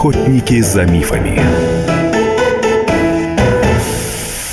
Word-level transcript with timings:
Охотники 0.00 0.62
за 0.62 0.86
мифами. 0.86 1.38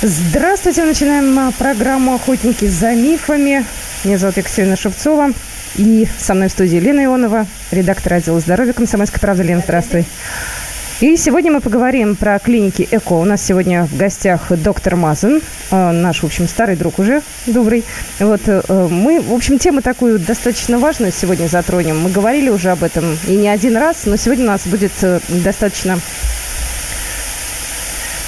Здравствуйте, 0.02 0.84
начинаем 0.84 1.38
а, 1.38 1.52
программу 1.52 2.16
«Охотники 2.16 2.66
за 2.66 2.94
мифами». 2.94 3.64
Меня 4.04 4.18
зовут 4.18 4.36
Екатерина 4.36 4.76
Шевцова. 4.76 5.30
И 5.76 6.06
со 6.18 6.34
мной 6.34 6.48
в 6.48 6.52
студии 6.52 6.76
Лена 6.76 7.02
Ионова, 7.04 7.46
редактор 7.70 8.12
отдела 8.12 8.40
здоровья 8.40 8.74
«Комсомольской 8.74 9.20
правды». 9.20 9.42
Лена, 9.42 9.62
здравствуй. 9.64 10.04
И 11.00 11.16
сегодня 11.16 11.52
мы 11.52 11.60
поговорим 11.60 12.16
про 12.16 12.40
клиники 12.40 12.88
ЭКО. 12.90 13.12
У 13.12 13.24
нас 13.24 13.40
сегодня 13.40 13.84
в 13.84 13.96
гостях 13.96 14.50
доктор 14.50 14.96
Мазан, 14.96 15.40
э, 15.70 15.90
наш, 15.92 16.24
в 16.24 16.26
общем, 16.26 16.48
старый 16.48 16.74
друг 16.74 16.98
уже, 16.98 17.22
добрый. 17.46 17.84
Вот 18.18 18.40
э, 18.46 18.88
мы, 18.90 19.20
в 19.20 19.32
общем, 19.32 19.60
тему 19.60 19.80
такую 19.80 20.18
достаточно 20.18 20.80
важную 20.80 21.12
сегодня 21.12 21.46
затронем. 21.46 22.00
Мы 22.00 22.10
говорили 22.10 22.50
уже 22.50 22.70
об 22.70 22.82
этом 22.82 23.16
и 23.28 23.36
не 23.36 23.48
один 23.48 23.76
раз, 23.76 24.06
но 24.06 24.16
сегодня 24.16 24.42
у 24.42 24.48
нас 24.48 24.66
будет 24.66 24.90
э, 25.02 25.20
достаточно 25.28 26.00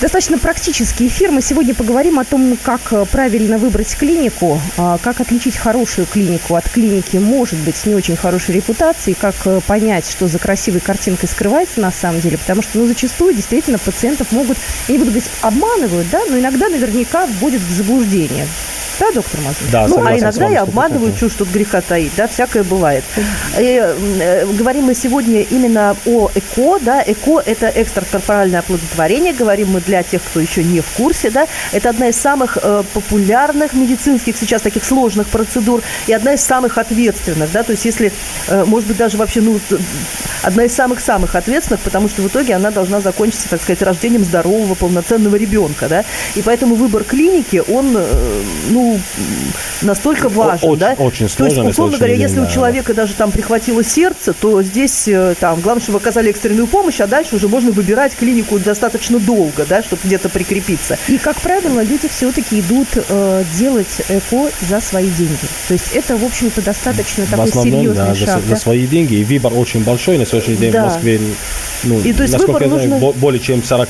Достаточно 0.00 0.38
практический 0.38 1.08
эфир. 1.08 1.30
Мы 1.30 1.42
сегодня 1.42 1.74
поговорим 1.74 2.18
о 2.18 2.24
том, 2.24 2.56
как 2.62 2.80
э, 2.90 3.04
правильно 3.04 3.58
выбрать 3.58 3.94
клинику, 3.94 4.58
а, 4.78 4.96
как 4.96 5.20
отличить 5.20 5.58
хорошую 5.58 6.06
клинику 6.06 6.54
от 6.54 6.70
клиники, 6.70 7.18
может 7.18 7.58
быть, 7.58 7.76
с 7.76 7.84
не 7.84 7.94
очень 7.94 8.16
хорошей 8.16 8.54
репутацией, 8.54 9.14
как 9.14 9.34
э, 9.44 9.60
понять, 9.66 10.08
что 10.10 10.26
за 10.26 10.38
красивой 10.38 10.80
картинкой 10.80 11.28
скрывается 11.28 11.80
на 11.80 11.92
самом 11.92 12.22
деле, 12.22 12.38
потому 12.38 12.62
что, 12.62 12.78
ну, 12.78 12.86
зачастую 12.86 13.34
действительно 13.34 13.76
пациентов 13.76 14.32
могут, 14.32 14.56
я 14.88 14.96
не 14.96 15.04
буду 15.04 15.20
обманывают, 15.42 16.08
да, 16.10 16.22
но 16.30 16.38
иногда 16.38 16.70
наверняка 16.70 17.26
будет 17.38 17.60
в 17.60 17.70
заблуждение. 17.70 18.46
Да, 19.00 19.10
доктор 19.12 19.40
Мазур? 19.40 19.68
Да, 19.72 19.88
ну, 19.88 20.04
а 20.04 20.18
иногда 20.18 20.48
я 20.48 20.60
обманываю, 20.60 21.14
чушь 21.16 21.32
тут 21.32 21.48
греха 21.48 21.80
таит, 21.80 22.12
да, 22.18 22.28
всякое 22.28 22.64
бывает. 22.64 23.02
И, 23.58 23.82
э, 23.82 24.46
говорим 24.46 24.84
мы 24.84 24.94
сегодня 24.94 25.40
именно 25.40 25.96
о 26.04 26.30
ЭКО, 26.34 26.78
да, 26.80 27.02
ЭКО– 27.02 27.42
это 27.46 27.72
экстракорпоральное 27.74 28.60
оплодотворение, 28.60 29.32
говорим 29.32 29.70
мы 29.70 29.80
для 29.80 30.02
тех, 30.02 30.22
кто 30.22 30.38
еще 30.38 30.62
не 30.62 30.80
в 30.80 30.88
курсе, 30.98 31.30
да, 31.30 31.46
это 31.72 31.88
одна 31.88 32.08
из 32.08 32.16
самых 32.16 32.58
э, 32.60 32.82
популярных 32.92 33.72
медицинских 33.72 34.36
сейчас 34.36 34.60
таких 34.60 34.84
сложных 34.84 35.28
процедур 35.28 35.80
и 36.06 36.12
одна 36.12 36.34
из 36.34 36.42
самых 36.42 36.76
ответственных, 36.76 37.50
да, 37.52 37.62
то 37.62 37.72
есть 37.72 37.86
если, 37.86 38.12
э, 38.48 38.64
может 38.66 38.86
быть, 38.86 38.98
даже 38.98 39.16
вообще, 39.16 39.40
ну, 39.40 39.58
одна 40.42 40.64
из 40.64 40.74
самых-самых 40.74 41.34
ответственных, 41.34 41.80
потому 41.80 42.10
что 42.10 42.20
в 42.20 42.28
итоге 42.28 42.54
она 42.54 42.70
должна 42.70 43.00
закончиться, 43.00 43.48
так 43.48 43.62
сказать, 43.62 43.80
рождением 43.80 44.24
здорового, 44.24 44.74
полноценного 44.74 45.36
ребенка, 45.36 45.88
да, 45.88 46.04
и 46.34 46.42
поэтому 46.42 46.74
выбор 46.74 47.04
клиники, 47.04 47.62
он, 47.66 47.96
э, 47.96 48.42
ну, 48.90 49.00
настолько 49.82 50.28
важен, 50.28 50.68
очень, 50.68 50.80
да? 50.80 50.94
Очень 50.98 51.28
сложно. 51.28 51.54
То 51.54 51.62
есть, 51.62 51.70
условно 51.72 51.98
говоря, 51.98 52.14
если 52.14 52.40
у 52.40 52.46
человека 52.46 52.94
даже 52.94 53.14
там 53.14 53.30
прихватило 53.30 53.84
сердце, 53.84 54.32
то 54.32 54.62
здесь 54.62 55.06
э, 55.08 55.34
там 55.38 55.60
главное, 55.60 55.82
чтобы 55.82 55.98
оказали 55.98 56.30
экстренную 56.30 56.66
помощь, 56.66 57.00
а 57.00 57.06
дальше 57.06 57.36
уже 57.36 57.48
можно 57.48 57.70
выбирать 57.70 58.14
клинику 58.16 58.58
достаточно 58.58 59.18
долго, 59.18 59.64
да, 59.68 59.82
чтобы 59.82 60.02
где-то 60.04 60.28
прикрепиться. 60.28 60.98
И, 61.08 61.18
как 61.18 61.40
правило, 61.40 61.80
люди 61.80 62.08
все-таки 62.08 62.60
идут 62.60 62.88
э, 62.94 63.44
делать 63.54 64.00
ЭКО 64.08 64.50
за 64.68 64.80
свои 64.80 65.08
деньги. 65.10 65.46
То 65.68 65.74
есть 65.74 65.92
это, 65.94 66.16
в 66.16 66.24
общем-то, 66.24 66.62
достаточно 66.62 67.24
в 67.24 67.30
такой 67.30 67.44
основном, 67.46 67.74
серьезный 67.74 68.06
да, 68.06 68.14
шаг. 68.14 68.26
За, 68.26 68.34
да? 68.34 68.54
за 68.54 68.56
свои 68.56 68.86
деньги. 68.86 69.14
И 69.14 69.24
выбор 69.24 69.52
очень 69.54 69.84
большой. 69.84 70.18
На 70.18 70.26
сегодняшний 70.26 70.56
день 70.56 70.72
да. 70.72 70.82
в 70.82 70.86
Москве 70.86 71.20
ну, 71.84 71.98
и, 72.00 72.12
то 72.12 72.22
есть 72.22 72.34
насколько 72.34 72.64
я 72.64 72.70
знаю, 72.70 72.88
нужно... 72.90 73.12
более 73.12 73.40
чем 73.40 73.62
40 73.62 73.88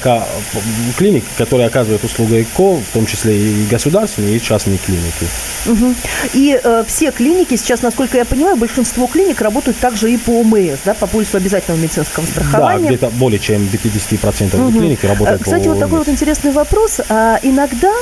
клиник, 0.96 1.24
которые 1.36 1.66
оказывают 1.66 2.04
услугу 2.04 2.40
ЭКО, 2.40 2.76
в 2.76 2.92
том 2.92 3.06
числе 3.06 3.36
и 3.36 3.66
государственные, 3.66 4.36
и 4.36 4.40
частные 4.40 4.78
клиники. 4.84 5.27
Угу. 5.67 5.95
И 6.34 6.61
э, 6.62 6.84
все 6.86 7.11
клиники 7.11 7.56
сейчас, 7.56 7.83
насколько 7.83 8.17
я 8.17 8.25
понимаю, 8.25 8.56
большинство 8.56 9.06
клиник 9.06 9.41
работают 9.41 9.78
также 9.78 10.12
и 10.12 10.17
по 10.17 10.41
ОМС, 10.41 10.81
да, 10.84 10.95
по 10.95 11.06
полису 11.06 11.36
обязательного 11.36 11.81
медицинского 11.81 12.25
страхования. 12.27 12.83
Да, 12.83 12.89
где-то 12.89 13.11
более 13.11 13.39
чем 13.39 13.62
50% 13.62 14.61
угу. 14.61 14.79
клиники 14.79 15.07
работают 15.07 15.42
Кстати, 15.42 15.64
по 15.64 15.70
вот 15.70 15.79
такой 15.80 15.98
вот 15.98 16.08
интересный 16.08 16.52
вопрос. 16.52 17.01
А, 17.08 17.39
иногда 17.42 17.92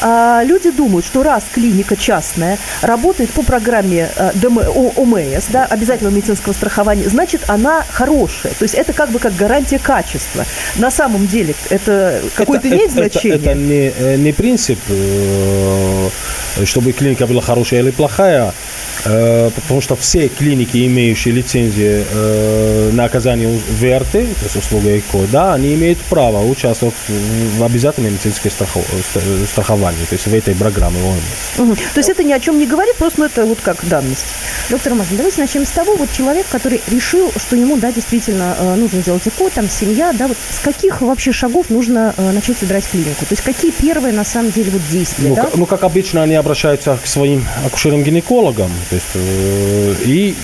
а, 0.00 0.42
люди 0.44 0.70
думают, 0.70 1.06
что 1.06 1.22
раз 1.22 1.44
клиника 1.52 1.96
частная 1.96 2.58
работает 2.80 3.30
по 3.30 3.42
программе 3.42 4.08
а, 4.16 4.32
ДМ, 4.34 4.58
О, 4.58 4.92
ОМС, 4.96 5.46
да, 5.48 5.64
обязательного 5.66 6.14
медицинского 6.14 6.52
страхования, 6.52 7.08
значит, 7.08 7.42
она 7.48 7.84
хорошая. 7.88 8.52
То 8.54 8.64
есть 8.64 8.74
это 8.74 8.92
как 8.92 9.10
бы 9.10 9.18
как 9.18 9.34
гарантия 9.36 9.78
качества. 9.78 10.44
На 10.76 10.90
самом 10.90 11.26
деле 11.26 11.54
это 11.70 12.22
какое-то 12.34 12.68
имеет 12.68 12.92
это, 12.92 12.92
значение? 12.92 13.38
Это, 13.38 13.50
это 13.50 13.58
не, 13.58 13.92
э, 13.96 14.16
не 14.16 14.32
принцип, 14.32 14.78
э, 14.88 16.08
чтобы 16.64 16.92
клиника 16.92 17.26
была 17.26 17.40
хорошая 17.40 17.80
или 17.80 17.90
плохая, 17.90 18.52
потому 19.04 19.80
что 19.80 19.96
все 19.96 20.28
клиники, 20.28 20.86
имеющие 20.86 21.34
лицензию 21.34 22.04
э, 22.10 22.90
на 22.92 23.04
оказание 23.04 23.48
ВРТ, 23.48 24.12
то 24.12 24.44
есть 24.44 24.56
услуга 24.56 24.98
ЭКО, 24.98 25.26
да, 25.30 25.54
они 25.54 25.74
имеют 25.74 25.98
право 25.98 26.44
участвовать 26.46 26.94
в 27.08 27.64
обязательном 27.64 28.12
медицинском 28.12 28.50
страховании, 29.46 30.04
то 30.04 30.14
есть 30.14 30.26
в 30.26 30.34
этой 30.34 30.54
программе 30.54 31.00
ОМС. 31.02 31.58
Угу. 31.58 31.74
То 31.74 31.98
есть 31.98 32.08
это 32.08 32.22
ни 32.22 32.32
о 32.32 32.40
чем 32.40 32.58
не 32.58 32.66
говорит, 32.66 32.96
просто 32.96 33.20
ну, 33.20 33.26
это 33.26 33.44
вот 33.44 33.58
как 33.62 33.84
данность. 33.88 34.24
Доктор 34.70 34.94
Мазин, 34.94 35.16
давайте 35.16 35.40
начнем 35.40 35.66
с 35.66 35.70
того, 35.70 35.96
вот 35.96 36.10
человек, 36.12 36.46
который 36.50 36.80
решил, 36.88 37.32
что 37.36 37.56
ему, 37.56 37.76
да, 37.76 37.92
действительно 37.92 38.56
э, 38.58 38.74
нужно 38.76 39.00
сделать 39.00 39.26
ЭКО, 39.26 39.50
там 39.50 39.68
семья, 39.68 40.12
да, 40.12 40.28
вот 40.28 40.36
с 40.50 40.58
каких 40.60 41.00
вообще 41.00 41.32
шагов 41.32 41.70
нужно 41.70 42.14
начать 42.16 42.60
выбирать 42.60 42.88
клинику? 42.88 43.24
То 43.26 43.32
есть 43.32 43.42
какие 43.42 43.70
первые, 43.70 44.12
на 44.12 44.24
самом 44.24 44.50
деле, 44.50 44.70
вот 44.70 44.82
действия, 44.90 45.28
ну, 45.28 45.34
да? 45.34 45.48
ну, 45.54 45.66
как 45.66 45.84
обычно, 45.84 46.22
они 46.22 46.34
обращаются 46.34 46.98
к 47.02 47.06
своим 47.06 47.46
акушерам-гинекологам, 47.64 48.70
то 48.92 48.96
есть, 48.96 49.06
э, 49.14 49.94
и 50.04 50.34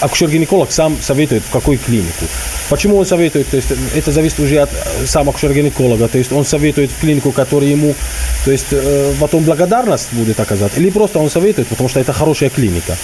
акушер-гинеколог 0.00 0.70
сам 0.70 0.96
советует, 1.02 1.42
в 1.42 1.50
какую 1.50 1.78
клинику. 1.78 2.26
Почему 2.68 2.96
он 2.96 3.06
советует? 3.06 3.48
То 3.48 3.56
есть 3.56 3.72
это 3.96 4.12
зависит 4.12 4.38
уже 4.38 4.58
от 4.58 4.70
э, 4.72 5.06
сам 5.06 5.28
акушер-гинеколога. 5.28 6.06
То 6.06 6.18
есть 6.18 6.30
он 6.30 6.44
советует 6.44 6.92
в 6.92 7.00
клинику, 7.00 7.32
которая 7.32 7.70
ему, 7.70 7.96
то 8.44 8.52
есть 8.52 8.68
э, 8.70 9.12
потом 9.18 9.42
благодарность 9.42 10.12
будет 10.12 10.38
оказать, 10.38 10.72
или 10.76 10.90
просто 10.90 11.18
он 11.18 11.28
советует, 11.28 11.66
потому 11.66 11.88
что 11.88 11.98
это 11.98 12.12
хорошая 12.12 12.50
клиника. 12.50 12.96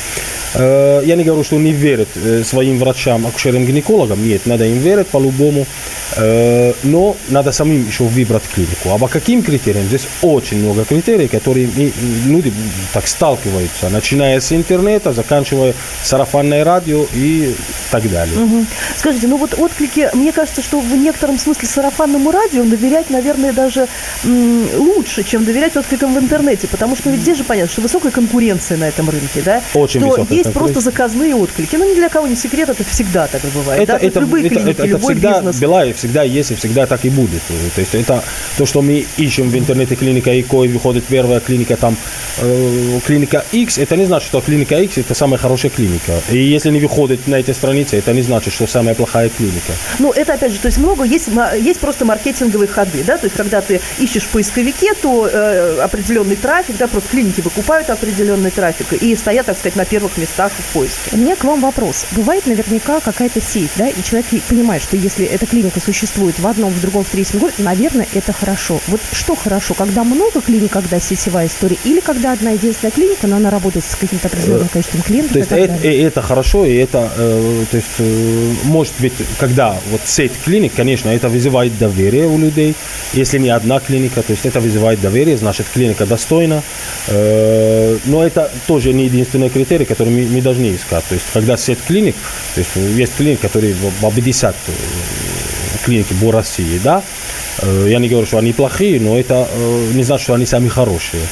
Э, 0.55 1.03
я 1.05 1.17
не 1.17 1.25
говорю, 1.25 1.45
что 1.45 1.57
не 1.57 1.73
верит 1.73 2.09
э, 2.17 2.43
своим 2.45 2.79
врачам, 2.79 3.27
акушерам-гинекологам. 3.27 4.27
Нет, 4.27 4.47
надо 4.47 4.65
им 4.65 4.79
верить 4.79 5.09
по-любому. 5.09 5.67
Э, 6.17 6.73
но 6.85 7.17
надо 7.29 7.53
самим 7.53 7.87
еще 7.87 8.05
выбрать 8.05 8.45
клинику. 8.55 8.91
А 8.91 8.99
по 8.99 9.09
каким 9.09 9.43
критериям? 9.43 9.87
Здесь 9.87 10.07
очень 10.23 10.59
много 10.59 10.85
критерий, 10.85 11.29
которые 11.29 11.69
люди 12.27 12.53
так 12.93 13.07
сталкиваются, 13.07 13.89
начиная 13.91 14.41
с 14.41 14.53
интернета, 14.53 15.13
заканчивая 15.13 15.75
сарафанное 16.03 16.65
радио 16.65 17.07
и 17.15 17.55
так 17.91 18.11
далее. 18.11 18.39
Угу. 18.39 18.67
Скажите, 18.97 19.29
ну 19.29 19.37
вот 19.37 19.55
отклики, 19.59 20.11
мне 20.15 20.33
кажется, 20.33 20.63
что 20.63 20.81
в 20.81 20.97
некотором 20.97 21.39
смысле 21.39 21.69
сарафанному 21.69 22.31
радио 22.31 22.65
доверять, 22.65 23.11
наверное, 23.11 23.53
даже 23.53 23.89
лучше, 24.25 25.23
чем 25.25 25.45
доверять 25.45 25.77
откликам 25.77 26.15
в 26.15 26.19
интернете, 26.19 26.67
потому 26.69 26.97
что 26.97 27.11
ведь 27.11 27.21
здесь 27.21 27.39
же 27.39 27.45
понятно, 27.45 27.71
что 27.71 27.83
высокая 27.83 28.13
конкуренция 28.13 28.77
на 28.79 28.89
этом 28.89 29.11
рынке, 29.11 29.43
да? 29.45 29.63
Очень 29.75 30.01
что 30.01 30.27
есть 30.39 30.53
просто 30.53 30.81
заказные 30.81 31.35
отклики. 31.35 31.77
Ну, 31.77 31.91
ни 31.91 31.95
для 31.95 32.09
кого 32.09 32.27
не 32.27 32.37
секрет, 32.37 32.69
это 32.69 32.85
всегда 32.85 33.27
так 33.27 33.43
бывает. 33.55 33.83
Это, 33.83 33.93
да? 33.93 34.07
это, 34.07 34.21
любые 34.21 34.47
это, 34.47 34.55
клиники, 34.55 34.71
это, 34.71 34.83
это 34.83 34.91
любой 34.91 35.15
всегда 35.15 35.33
бизнес. 35.35 35.61
была 35.61 35.85
и 35.85 35.93
всегда 35.93 36.23
есть, 36.23 36.51
и 36.51 36.55
всегда 36.55 36.87
так 36.87 37.05
и 37.05 37.11
будет. 37.11 37.43
То 37.75 37.81
есть 37.81 37.95
это 37.95 38.23
то, 38.57 38.67
что 38.67 38.83
мы 38.83 39.05
ищем 39.17 39.51
в 39.51 39.57
интернете 39.57 39.97
клиника 39.97 40.31
ИКО, 40.41 40.65
и 40.65 40.69
выходит 40.69 41.05
первая 41.05 41.41
клиника 41.41 41.77
там, 41.77 41.97
э, 42.39 43.01
клиника 43.07 43.45
X, 43.53 43.79
это 43.79 43.97
не 43.97 44.07
значит, 44.07 44.29
что 44.29 44.41
клиника 44.41 44.77
X 44.77 44.99
это 44.99 45.15
самая 45.15 45.39
хорошая 45.39 45.71
клиника. 45.71 46.13
И 46.31 46.39
если 46.39 46.71
не 46.71 46.81
выходит 46.81 47.27
на 47.27 47.37
эти 47.37 47.53
страницы, 47.53 47.97
это 47.97 48.13
не 48.13 48.23
значит, 48.23 48.53
что 48.55 48.67
самая 48.67 48.95
плохая 48.95 49.29
клиника. 49.29 49.73
Ну, 49.99 50.13
это 50.13 50.35
опять 50.35 50.53
же, 50.53 50.59
то 50.59 50.67
есть 50.67 50.79
много, 50.79 51.05
есть, 51.05 51.29
есть 51.61 51.81
просто 51.81 52.05
маркетинговые 52.05 52.69
ходы, 52.69 53.03
да, 53.05 53.17
то 53.17 53.27
есть 53.27 53.37
когда 53.37 53.61
ты 53.61 53.81
ищешь 53.99 54.25
в 54.25 54.29
поисковике, 54.29 54.95
то 54.95 55.29
э, 55.29 55.81
определенный 55.83 56.37
трафик, 56.37 56.77
да, 56.79 56.87
просто 56.87 57.11
клиники 57.11 57.41
выкупают 57.41 57.91
определенный 57.91 58.51
трафик 58.51 58.93
и 58.93 59.17
стоят, 59.17 59.47
так 59.47 59.59
сказать, 59.59 59.77
на 59.77 59.85
первых 59.85 60.17
местах 60.17 60.28
в 60.37 60.73
поиске. 60.73 61.11
У 61.13 61.17
меня 61.17 61.37
к 61.37 61.45
вам 61.45 61.61
вопрос. 61.61 62.07
Бывает 62.13 62.47
наверняка 62.47 63.01
какая-то 63.01 63.41
сеть, 63.41 63.71
да, 63.77 63.89
и 63.89 64.03
человек 64.03 64.27
понимает, 64.49 64.83
что 64.83 64.97
если 64.97 65.25
эта 65.27 65.47
клиника 65.47 65.81
существует 65.81 66.39
в 66.39 66.47
одном, 66.47 66.73
в 66.73 66.81
другом, 66.81 67.05
в 67.05 67.09
третьем 67.09 67.39
городе, 67.41 67.63
наверное, 67.63 68.07
это 68.15 68.33
хорошо. 68.33 68.81
Вот 68.87 69.01
что 69.13 69.35
хорошо, 69.35 69.75
когда 69.75 70.05
много 70.05 70.41
клиник, 70.41 70.73
когда 70.73 71.01
сетевая 71.01 71.47
история, 71.47 71.77
или 71.85 72.01
когда 72.01 72.33
одна 72.33 72.51
единственная 72.51 72.93
клиника, 72.93 73.27
но 73.27 73.37
она 73.37 73.51
работает 73.51 73.85
с 73.85 73.97
каким-то 73.97 74.29
определенным 74.29 74.69
количеством 74.69 75.03
клиентов? 75.03 75.33
То 75.33 75.39
есть 75.39 75.53
это, 75.53 75.89
это 75.89 76.23
хорошо, 76.23 76.65
и 76.65 76.75
это, 76.75 77.11
э, 77.17 77.65
то 77.71 77.77
есть, 77.77 77.89
э, 77.99 78.53
может 78.65 78.95
быть, 78.99 79.15
когда 79.39 79.77
вот 79.91 80.01
сеть 80.05 80.33
клиник, 80.45 80.73
конечно, 80.75 81.09
это 81.09 81.29
вызывает 81.29 81.77
доверие 81.79 82.27
у 82.27 82.39
людей. 82.39 82.75
Если 83.13 83.39
не 83.39 83.51
одна 83.51 83.81
клиника, 83.81 84.23
то 84.23 84.33
есть 84.33 84.47
это 84.47 84.61
вызывает 84.61 85.01
доверие, 85.01 85.37
значит, 85.37 85.67
клиника 85.73 86.07
достойна. 86.07 86.63
Э, 87.09 87.99
но 88.05 88.25
это 88.25 88.51
тоже 88.67 88.93
не 88.93 89.05
единственный 89.05 89.51
критерий, 89.51 89.85
который 89.85 90.13
мы, 90.19 90.27
мы 90.27 90.41
должны 90.43 90.75
искать. 90.75 91.05
То 91.09 91.15
есть, 91.15 91.27
когда 91.33 91.57
сеть 91.57 91.79
клиник, 91.87 92.17
то 92.55 92.61
есть 92.61 92.71
есть 92.97 93.17
клиник, 93.17 93.41
которые 93.41 93.75
объединят 94.03 94.57
клиники 95.85 96.15
по 96.21 96.33
России, 96.33 96.81
да, 96.83 97.03
я 97.87 97.99
не 97.99 98.09
говорю, 98.09 98.27
что 98.27 98.39
они 98.39 98.53
плохие, 98.53 99.01
но 99.01 99.19
это 99.19 99.49
не 99.95 100.03
значит, 100.05 100.25
что 100.25 100.35
они 100.35 100.47
сами 100.47 100.69
хорошие. 100.69 101.23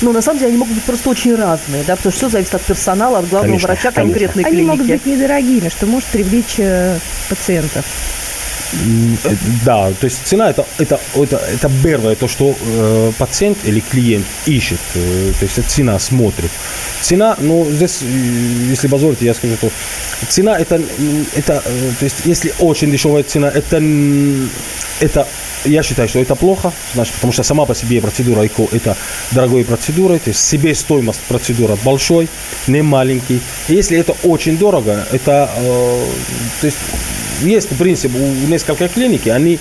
Ну, 0.00 0.12
на 0.12 0.22
самом 0.22 0.38
деле, 0.38 0.50
они 0.50 0.58
могут 0.58 0.74
быть 0.74 0.84
просто 0.84 1.10
очень 1.10 1.34
разные, 1.34 1.82
да, 1.86 1.96
потому 1.96 2.12
что 2.12 2.20
все 2.20 2.28
зависит 2.28 2.54
от 2.54 2.62
персонала, 2.62 3.18
от 3.18 3.28
главного 3.28 3.52
Конечно, 3.52 3.68
врача 3.68 3.92
конечно. 3.92 4.02
конкретной 4.02 4.44
Они 4.44 4.56
клиники. 4.56 4.70
могут 4.70 4.86
быть 4.86 5.06
недорогими, 5.06 5.68
что 5.68 5.86
может 5.86 6.08
привлечь 6.08 6.54
э, 6.58 6.98
пациентов. 7.28 7.84
Да, 9.64 9.92
то 9.92 10.04
есть 10.04 10.26
цена 10.26 10.50
это, 10.50 10.66
это, 10.78 10.98
это, 11.14 11.36
это 11.36 11.70
первое, 11.82 12.16
то, 12.16 12.26
что 12.26 12.56
э, 12.60 13.12
пациент 13.18 13.58
или 13.64 13.80
клиент 13.80 14.26
ищет. 14.46 14.80
Э, 14.94 15.32
то 15.38 15.44
есть 15.44 15.70
цена 15.70 15.98
смотрит. 15.98 16.50
Цена, 17.04 17.36
ну, 17.38 17.66
здесь, 17.70 18.00
если 18.70 18.88
позволите, 18.88 19.26
я 19.26 19.34
скажу, 19.34 19.56
что 19.56 19.70
цена 20.26 20.58
это, 20.58 20.80
это 21.36 21.62
то 21.98 22.04
есть 22.04 22.24
если 22.24 22.54
очень 22.60 22.90
дешевая 22.90 23.22
цена, 23.24 23.50
это, 23.50 23.76
это 25.00 25.28
я 25.66 25.82
считаю, 25.82 26.08
что 26.08 26.20
это 26.20 26.34
плохо, 26.34 26.72
значит, 26.94 27.12
потому 27.16 27.34
что 27.34 27.42
сама 27.42 27.66
по 27.66 27.74
себе 27.74 28.00
процедура 28.00 28.46
ЭКО– 28.46 28.68
это 28.72 28.96
дорогой 29.32 29.66
процедура, 29.66 30.18
то 30.18 30.28
есть 30.28 30.40
себестоимость 30.40 31.20
процедуры 31.28 31.76
большой, 31.84 32.26
не 32.68 32.80
маленький. 32.80 33.42
И 33.68 33.74
если 33.74 33.98
это 33.98 34.16
очень 34.22 34.56
дорого, 34.56 35.06
это, 35.12 35.50
э, 35.58 36.06
то 36.62 36.66
есть 36.66 36.78
есть 37.42 37.68
принцип 37.68 38.12
у 38.14 38.48
нескольких 38.48 38.92
клиник, 38.92 39.26
они, 39.26 39.58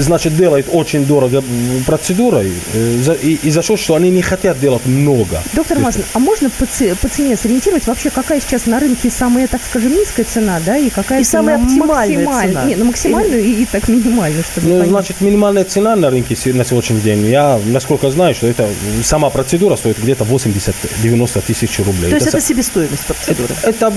значит, 0.00 0.36
делают 0.36 0.66
очень 0.72 1.04
дорого 1.06 1.42
процедурой, 1.86 2.52
э, 2.74 3.16
и, 3.22 3.38
и 3.42 3.50
за 3.50 3.62
счет, 3.62 3.78
что 3.78 3.94
они 3.94 4.10
не 4.10 4.22
хотят 4.22 4.58
делать 4.58 4.86
много. 4.86 5.42
Доктор 5.52 5.78
Маслин, 5.78 6.04
а 6.12 6.18
можно 6.18 6.50
по, 6.50 6.66
по 6.66 7.08
цене 7.08 7.36
сориентировать 7.36 7.86
вообще, 7.86 8.10
какая 8.10 8.40
сейчас 8.40 8.66
на 8.66 8.78
рынке 8.80 9.10
самая, 9.10 9.46
так 9.48 9.60
скажем, 9.62 9.92
низкая 9.92 10.24
цена, 10.24 10.60
да, 10.64 10.76
и 10.76 10.90
какая 10.90 11.20
и 11.20 11.24
самая 11.24 11.56
оптимальная 11.56 12.26
цена? 12.26 12.64
Не, 12.64 12.76
ну 12.76 12.86
максимальную 12.86 13.42
и, 13.42 13.62
и 13.62 13.66
так 13.66 13.88
минимальную, 13.88 14.44
чтобы 14.44 14.68
Ну, 14.68 14.74
понять. 14.74 14.88
значит, 14.88 15.20
минимальная 15.20 15.64
цена 15.64 15.96
на 15.96 16.10
рынке 16.10 16.36
на 16.52 16.64
сегодняшний 16.64 17.00
день, 17.00 17.26
я, 17.26 17.60
насколько 17.66 18.10
знаю, 18.10 18.34
что 18.34 18.46
это 18.46 18.68
сама 19.02 19.30
процедура 19.30 19.76
стоит 19.76 19.98
где-то 19.98 20.24
80-90 20.24 21.42
тысяч 21.46 21.78
рублей. 21.78 22.10
То 22.10 22.16
есть 22.16 22.26
это, 22.28 22.38
это 22.38 22.46
себестоимость 22.46 23.04
процедуры? 23.04 23.54
Это, 23.62 23.92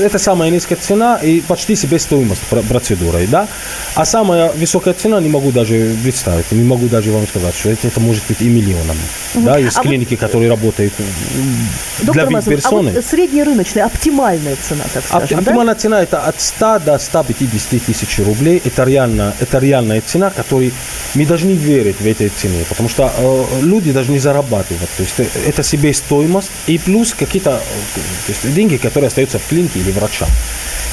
это 0.00 0.18
самая 0.18 0.50
низкая 0.50 0.78
цена 0.78 1.16
и 1.22 1.40
почти 1.40 1.76
себестоимость 1.76 2.42
процедурой, 2.42 3.26
да. 3.26 3.48
А 3.94 4.04
самая 4.04 4.50
высокая 4.52 4.94
цена 4.94 5.13
не 5.20 5.28
могу 5.28 5.50
даже 5.52 5.94
представить, 6.02 6.50
не 6.52 6.64
могу 6.64 6.86
даже 6.86 7.10
вам 7.10 7.26
сказать, 7.26 7.54
что 7.54 7.70
это, 7.70 7.88
это 7.88 8.00
может 8.00 8.22
быть 8.28 8.40
и 8.40 8.48
миллионами. 8.48 8.98
Угу. 9.34 9.44
Да, 9.44 9.58
есть 9.58 9.78
а 9.78 9.82
клиники, 9.82 10.14
вот... 10.14 10.20
которые 10.20 10.50
работают 10.50 10.92
для 12.00 12.26
персоны. 12.42 12.90
А 12.90 12.92
вот 12.92 13.04
среднерыночная, 13.04 13.84
оптимальная 13.84 14.56
цена, 14.56 14.84
так 14.92 15.04
скажем, 15.04 15.38
Оптимальная 15.38 15.74
да? 15.74 15.80
цена 15.80 16.02
это 16.02 16.20
от 16.20 16.40
100 16.40 16.80
до 16.80 16.98
150 16.98 17.82
тысяч 17.82 18.18
рублей. 18.18 18.60
Это, 18.64 18.84
реально, 18.84 19.34
это 19.40 19.58
реальная 19.58 20.00
цена, 20.00 20.30
которой 20.30 20.72
мы 21.14 21.26
должны 21.26 21.50
верить 21.50 22.00
в 22.00 22.06
этой 22.06 22.28
цене, 22.28 22.64
потому 22.68 22.88
что 22.88 23.12
э, 23.16 23.44
люди 23.62 23.92
должны 23.92 24.18
зарабатывать. 24.18 24.88
То 24.96 25.02
есть 25.02 25.20
э, 25.20 25.26
это 25.46 25.62
себестоимость 25.62 26.50
и 26.66 26.78
плюс 26.78 27.14
какие-то 27.14 27.60
э, 28.28 28.48
деньги, 28.48 28.76
которые 28.76 29.08
остаются 29.08 29.38
в 29.38 29.46
клинике 29.48 29.80
или 29.80 29.90
врачам. 29.90 30.28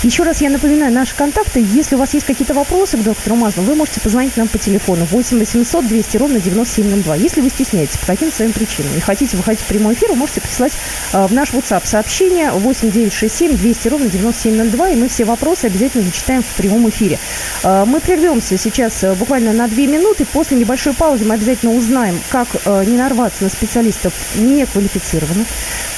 Еще 0.03 0.23
раз 0.23 0.41
я 0.41 0.49
напоминаю 0.49 0.91
наши 0.91 1.15
контакты. 1.15 1.63
Если 1.73 1.93
у 1.93 1.99
вас 1.99 2.15
есть 2.15 2.25
какие-то 2.25 2.55
вопросы 2.55 2.97
к 2.97 3.03
доктору 3.03 3.35
Маслову, 3.35 3.67
вы 3.67 3.75
можете 3.75 3.99
позвонить 3.99 4.35
нам 4.35 4.47
по 4.47 4.57
телефону 4.57 5.05
8 5.05 5.37
800 5.37 5.87
200 5.87 6.17
ровно 6.17 6.39
9702. 6.39 7.15
Если 7.17 7.41
вы 7.41 7.51
стесняетесь 7.51 7.97
по 7.97 8.07
каким-то 8.07 8.35
своим 8.35 8.51
причинам 8.51 8.97
и 8.97 8.99
хотите 8.99 9.37
выходить 9.37 9.61
в 9.61 9.65
прямой 9.65 9.93
эфир, 9.93 10.09
вы 10.09 10.15
можете 10.15 10.41
прислать 10.41 10.73
э, 11.13 11.27
в 11.27 11.33
наш 11.33 11.51
WhatsApp 11.51 11.83
сообщение 11.85 12.49
8 12.49 12.89
967 12.89 13.55
200 13.55 13.87
ровно 13.89 14.09
9702, 14.09 14.89
и 14.89 14.95
мы 14.95 15.07
все 15.07 15.23
вопросы 15.23 15.65
обязательно 15.65 16.03
зачитаем 16.03 16.41
в 16.41 16.55
прямом 16.55 16.89
эфире. 16.89 17.19
Э, 17.63 17.85
мы 17.85 17.99
прервемся 17.99 18.57
сейчас 18.57 19.03
э, 19.03 19.13
буквально 19.13 19.53
на 19.53 19.67
2 19.67 19.83
минуты. 19.83 20.25
После 20.25 20.57
небольшой 20.57 20.93
паузы 20.93 21.25
мы 21.25 21.35
обязательно 21.35 21.73
узнаем, 21.73 22.19
как 22.29 22.47
э, 22.65 22.85
не 22.87 22.97
нарваться 22.97 23.43
на 23.43 23.51
специалистов 23.51 24.13
неквалифицированных, 24.33 25.45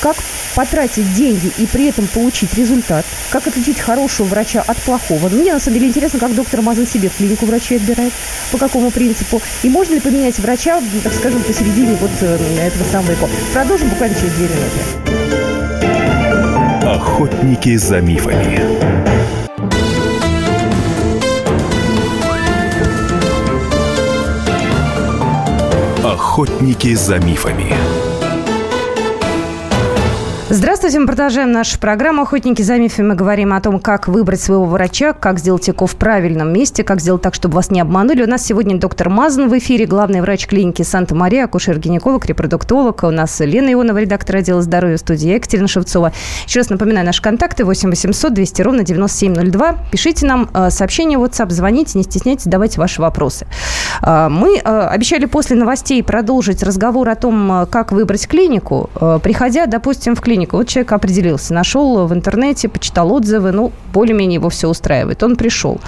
как 0.03 0.17
потратить 0.53 1.13
деньги 1.13 1.49
и 1.57 1.65
при 1.65 1.87
этом 1.87 2.07
получить 2.07 2.53
результат, 2.55 3.05
как 3.29 3.47
отличить 3.47 3.79
хорошего 3.79 4.27
врача 4.27 4.61
от 4.61 4.75
плохого. 4.79 5.29
Мне 5.29 5.53
на 5.53 5.61
самом 5.61 5.75
деле 5.75 5.87
интересно, 5.87 6.19
как 6.19 6.35
доктор 6.35 6.61
Мазан 6.61 6.85
себе 6.85 7.07
клинику 7.07 7.45
врачей 7.45 7.77
отбирает, 7.77 8.11
по 8.51 8.57
какому 8.57 8.91
принципу, 8.91 9.41
и 9.63 9.69
можно 9.69 9.93
ли 9.93 10.01
поменять 10.01 10.37
врача, 10.39 10.81
так 11.05 11.13
скажем, 11.13 11.41
посередине 11.43 11.95
вот 12.01 12.11
э, 12.19 12.37
этого 12.59 12.83
самого 12.91 13.13
ЭКО. 13.13 13.29
Продолжим 13.53 13.87
буквально 13.87 14.15
через 14.19 14.33
две 14.33 14.49
минуты. 14.49 14.81
Охотники 16.85 17.77
за 17.77 18.01
мифами. 18.01 18.59
Охотники 26.03 26.93
за 26.93 27.19
мифами. 27.19 27.73
Здравствуйте, 30.55 30.99
мы 30.99 31.07
продолжаем 31.07 31.51
нашу 31.51 31.79
программу 31.79 32.21
«Охотники 32.21 32.61
за 32.61 32.77
мифами». 32.77 33.07
Мы 33.07 33.15
говорим 33.15 33.53
о 33.53 33.59
том, 33.59 33.79
как 33.79 34.07
выбрать 34.07 34.39
своего 34.39 34.65
врача, 34.65 35.13
как 35.13 35.39
сделать 35.39 35.67
ЭКО 35.67 35.87
в 35.87 35.95
правильном 35.95 36.53
месте, 36.53 36.83
как 36.83 37.01
сделать 37.01 37.23
так, 37.23 37.33
чтобы 37.33 37.55
вас 37.55 37.71
не 37.71 37.81
обманули. 37.81 38.21
У 38.21 38.27
нас 38.27 38.45
сегодня 38.45 38.77
доктор 38.77 39.09
Мазан 39.09 39.49
в 39.49 39.57
эфире, 39.57 39.87
главный 39.87 40.21
врач 40.21 40.45
клиники 40.45 40.83
Санта-Мария, 40.83 41.45
акушер-гинеколог, 41.45 42.27
репродуктолог. 42.27 43.01
У 43.01 43.09
нас 43.09 43.39
Лена 43.39 43.73
Ионова, 43.73 43.97
редактор 43.97 44.35
отдела 44.35 44.61
здоровья 44.61 44.97
студии, 44.97 45.33
Екатерина 45.33 45.67
Шевцова. 45.67 46.13
Еще 46.45 46.59
раз 46.59 46.69
напоминаю, 46.69 47.07
наши 47.07 47.23
контакты 47.23 47.65
8 47.65 47.89
800 47.89 48.31
200 48.31 48.61
ровно 48.61 48.83
9702. 48.83 49.77
Пишите 49.91 50.27
нам 50.27 50.51
э, 50.53 50.69
сообщение 50.69 51.17
в 51.17 51.23
WhatsApp, 51.23 51.49
звоните, 51.49 51.97
не 51.97 52.03
стесняйтесь, 52.03 52.45
давайте 52.45 52.79
ваши 52.79 53.01
вопросы. 53.01 53.47
Э, 54.03 54.27
мы 54.29 54.57
э, 54.57 54.61
обещали 54.61 55.25
после 55.25 55.55
новостей 55.55 56.03
продолжить 56.03 56.61
разговор 56.61 57.09
о 57.09 57.15
том, 57.15 57.65
как 57.71 57.91
выбрать 57.91 58.27
клинику. 58.27 58.91
Приходя, 59.23 59.65
допустим, 59.65 60.15
в 60.15 60.21
клинику, 60.21 60.42
клинику. 60.43 60.57
Вот 60.57 60.67
человек 60.67 60.91
определился, 60.91 61.53
нашел 61.53 62.07
в 62.07 62.13
интернете, 62.13 62.69
почитал 62.69 63.11
отзывы, 63.11 63.51
ну, 63.51 63.71
более-менее 63.93 64.35
его 64.35 64.49
все 64.49 64.67
устраивает. 64.67 65.23
Он 65.23 65.35
пришел. 65.35 65.79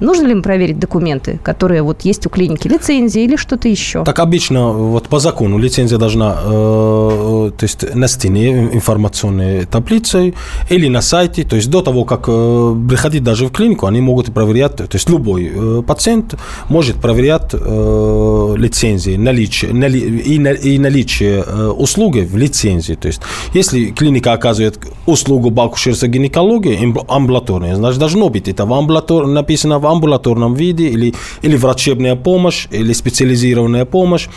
Нужно 0.00 0.26
ли 0.26 0.30
ему 0.30 0.42
проверить 0.42 0.78
документы, 0.78 1.38
которые 1.42 1.82
вот 1.82 2.02
есть 2.02 2.26
у 2.26 2.30
клиники, 2.30 2.68
лицензии 2.68 3.22
или 3.22 3.36
что-то 3.36 3.68
еще? 3.68 4.04
Так 4.04 4.18
обычно 4.18 4.72
вот 4.72 5.08
по 5.08 5.18
закону 5.18 5.58
лицензия 5.58 5.98
должна, 5.98 6.36
э, 6.42 7.50
то 7.56 7.62
есть 7.64 7.94
на 7.94 8.08
стене 8.08 8.70
информационной 8.72 9.66
таблицей 9.66 10.34
или 10.70 10.88
на 10.88 11.02
сайте, 11.02 11.44
то 11.44 11.56
есть 11.56 11.70
до 11.70 11.82
того, 11.82 12.04
как 12.04 12.24
э, 12.28 12.76
приходить 12.88 13.22
даже 13.22 13.46
в 13.46 13.50
клинику, 13.50 13.86
они 13.86 14.00
могут 14.00 14.32
проверять, 14.32 14.76
то 14.76 14.88
есть 14.92 15.10
любой 15.10 15.50
э, 15.54 15.82
пациент 15.86 16.34
может 16.68 16.96
проверять 16.96 17.50
э, 17.52 18.54
лицензии, 18.56 19.16
наличие, 19.16 19.72
нали, 19.72 19.98
и, 19.98 20.74
и 20.74 20.78
наличие 20.78 21.44
э, 21.46 21.66
услуги 21.68 22.20
в 22.20 22.36
лицензии. 22.36 22.94
То 22.94 23.08
есть 23.08 23.20
если 23.54 23.90
клиника 24.00 24.32
оказывает 24.32 24.78
услугу 25.04 25.50
по 25.50 25.64
акушерству 25.64 26.08
гинекологии 26.08 26.94
амбулаторной, 27.08 27.74
значит, 27.74 27.98
должно 27.98 28.30
быть 28.30 28.48
это 28.48 28.64
в 28.64 28.72
амбулатор, 28.72 29.26
написано 29.26 29.78
в 29.78 29.86
амбулаторном 29.86 30.54
виде 30.54 30.88
или, 30.88 31.14
или 31.42 31.56
врачебная 31.56 32.16
помощь, 32.16 32.66
или 32.70 32.94
специализированная 32.94 33.84
помощь. 33.84 34.28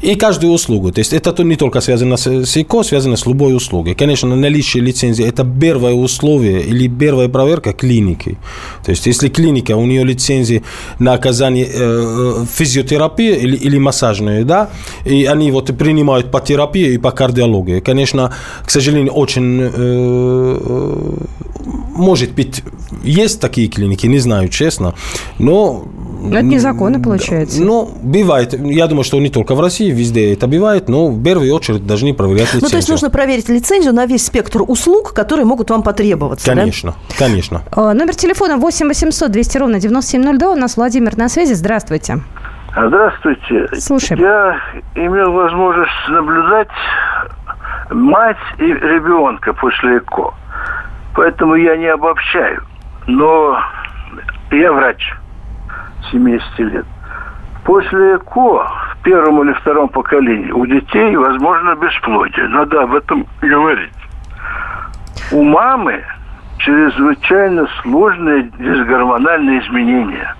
И 0.00 0.14
каждую 0.14 0.54
услугу. 0.54 0.92
То 0.92 1.00
есть 1.00 1.12
это 1.12 1.44
не 1.44 1.56
только 1.56 1.80
связано 1.82 2.16
с, 2.16 2.56
ИКО, 2.56 2.82
связано 2.84 3.16
с 3.16 3.26
любой 3.26 3.54
услугой. 3.54 3.94
Конечно, 3.94 4.34
наличие 4.34 4.82
лицензии– 4.82 5.26
это 5.28 5.44
первое 5.44 5.92
условие 5.92 6.62
или 6.62 6.88
первая 6.88 7.28
проверка 7.28 7.72
клиники. 7.74 8.38
То 8.84 8.92
есть 8.92 9.06
если 9.06 9.28
клиника, 9.28 9.76
у 9.76 9.84
нее 9.86 10.04
лицензии 10.04 10.62
на 10.98 11.12
оказание 11.12 11.68
э, 11.70 12.46
физиотерапии 12.50 13.34
или, 13.44 13.56
или 13.56 13.78
массажную, 13.78 14.44
да, 14.46 14.70
и 15.04 15.26
они 15.26 15.50
вот 15.50 15.76
принимают 15.76 16.30
по 16.30 16.40
терапии 16.40 16.94
и 16.94 16.98
по 16.98 17.10
кардиологии. 17.10 17.80
Конечно, 17.80 18.32
к 18.64 18.70
сожалению, 18.70 19.01
очень 19.10 19.60
э, 19.60 19.70
э 19.74 21.16
может 21.94 22.32
быть, 22.32 22.62
есть 23.02 23.40
такие 23.40 23.68
клиники, 23.68 24.06
не 24.06 24.18
знаю, 24.18 24.48
честно, 24.48 24.94
но... 25.38 25.84
Но 26.22 26.36
это 26.36 26.42
незаконно 26.42 27.00
получается. 27.00 27.62
Ну, 27.62 27.90
бывает. 28.00 28.54
Я 28.54 28.86
думаю, 28.86 29.02
что 29.02 29.18
не 29.18 29.28
только 29.28 29.56
в 29.56 29.60
России, 29.60 29.90
везде 29.90 30.32
это 30.32 30.46
бывает, 30.46 30.88
но 30.88 31.08
в 31.08 31.22
первую 31.22 31.52
очередь 31.52 31.84
должны 31.84 32.14
проверять 32.14 32.54
лицензию. 32.54 32.62
Ну, 32.62 32.68
то 32.68 32.76
есть 32.76 32.88
нужно 32.88 33.10
проверить 33.10 33.48
лицензию 33.48 33.92
на 33.92 34.06
весь 34.06 34.24
спектр 34.24 34.62
услуг, 34.62 35.14
которые 35.14 35.46
могут 35.46 35.70
вам 35.70 35.82
потребоваться, 35.82 36.46
Конечно, 36.46 36.94
да? 37.08 37.14
конечно. 37.18 37.62
А, 37.72 37.92
номер 37.92 38.14
телефона 38.14 38.56
8 38.56 38.86
800 38.86 39.32
200 39.32 39.58
ровно 39.58 39.80
9702. 39.80 40.52
У 40.52 40.54
нас 40.54 40.76
Владимир 40.76 41.16
на 41.16 41.28
связи. 41.28 41.54
Здравствуйте. 41.54 42.20
Здравствуйте. 42.70 43.68
Слушаем. 43.78 44.22
Я 44.22 44.56
имел 44.94 45.32
возможность 45.32 45.90
наблюдать 46.08 46.68
мать 47.92 48.36
и 48.58 48.64
ребенка 48.64 49.52
после 49.52 49.98
ЭКО. 49.98 50.34
Поэтому 51.14 51.54
я 51.54 51.76
не 51.76 51.86
обобщаю. 51.86 52.62
Но 53.06 53.58
я 54.50 54.72
врач 54.72 55.14
70 56.10 56.58
лет. 56.60 56.86
После 57.64 58.16
ЭКО 58.16 58.68
в 58.92 58.96
первом 59.02 59.42
или 59.42 59.52
втором 59.54 59.88
поколении 59.88 60.50
у 60.50 60.66
детей 60.66 61.16
возможно 61.16 61.74
бесплодие. 61.76 62.48
Надо 62.48 62.82
об 62.82 62.94
этом 62.94 63.26
говорить. 63.40 63.92
У 65.30 65.42
мамы 65.42 66.02
чрезвычайно 66.58 67.66
сложные 67.82 68.44
дисгормональные 68.58 69.60
изменения. 69.60 70.34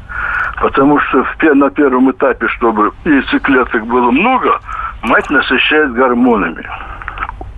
Потому 0.61 1.01
что 1.01 1.25
в, 1.25 1.55
на 1.55 1.71
первом 1.71 2.11
этапе, 2.11 2.47
чтобы 2.49 2.93
яйцеклеток 3.05 3.87
было 3.87 4.11
много, 4.11 4.61
мать 5.03 5.29
насыщает 5.31 5.93
гормонами. 5.93 6.65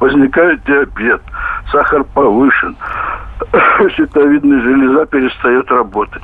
Возникает 0.04 0.62
диабет, 0.64 1.23
сахар 1.73 2.04
повышен, 2.04 2.76
щитовидная 3.96 4.61
железа 4.61 5.06
перестает 5.06 5.70
работать. 5.70 6.23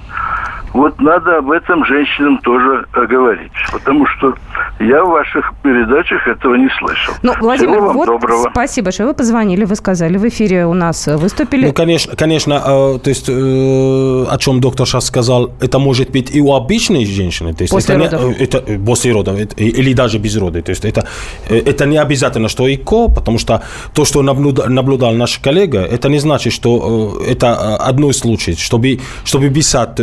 Вот 0.72 1.00
надо 1.00 1.38
об 1.38 1.50
этом 1.50 1.84
женщинам 1.84 2.38
тоже 2.38 2.86
говорить. 2.92 3.50
Потому 3.72 4.06
что 4.06 4.34
я 4.78 5.02
в 5.04 5.08
ваших 5.10 5.52
передачах 5.62 6.26
этого 6.28 6.54
не 6.54 6.68
слышал. 6.78 7.14
Ну, 7.22 7.34
Владимир, 7.40 7.72
Всего 7.72 7.86
вам 7.86 7.96
вот 7.96 8.06
доброго. 8.06 8.48
спасибо, 8.50 8.92
что 8.92 9.06
вы 9.06 9.14
позвонили, 9.14 9.64
вы 9.64 9.74
сказали, 9.74 10.16
в 10.16 10.28
эфире 10.28 10.66
у 10.66 10.74
нас 10.74 11.06
выступили. 11.06 11.66
Ну, 11.66 11.72
конечно, 11.72 12.14
конечно 12.14 12.54
э, 12.54 12.98
то 13.02 13.10
есть, 13.10 13.28
э, 13.28 13.32
о 13.32 14.38
чем 14.38 14.60
доктор 14.60 14.86
сейчас 14.86 15.06
сказал, 15.06 15.50
это 15.60 15.78
может 15.78 16.10
быть 16.10 16.34
и 16.34 16.40
у 16.40 16.52
обычной 16.54 17.04
женщины. 17.04 17.52
То 17.52 17.64
есть 17.64 17.72
после 17.72 17.96
это 17.96 18.18
родов. 18.18 18.38
Не, 18.38 18.44
это, 18.44 18.60
после 18.86 19.12
родов, 19.12 19.38
это, 19.38 19.54
или 19.56 19.92
даже 19.92 20.18
без 20.18 20.36
родов. 20.36 20.64
То 20.64 20.70
есть 20.70 20.84
это, 20.84 21.06
это 21.48 21.86
не 21.86 21.98
обязательно, 21.98 22.48
что 22.48 22.72
ИКО, 22.72 23.08
потому 23.08 23.38
что 23.38 23.62
то, 23.92 24.04
что 24.04 24.22
наблюдал, 24.22 24.68
наблюдал 24.68 25.14
наш 25.14 25.38
коллега, 25.38 25.80
это 25.80 26.08
не 26.08 26.20
значит, 26.20 26.52
что 26.52 27.20
это 27.26 27.76
одной 27.76 28.14
случай. 28.14 28.54
Чтобы, 28.54 29.00
чтобы 29.24 29.50
писать 29.50 29.96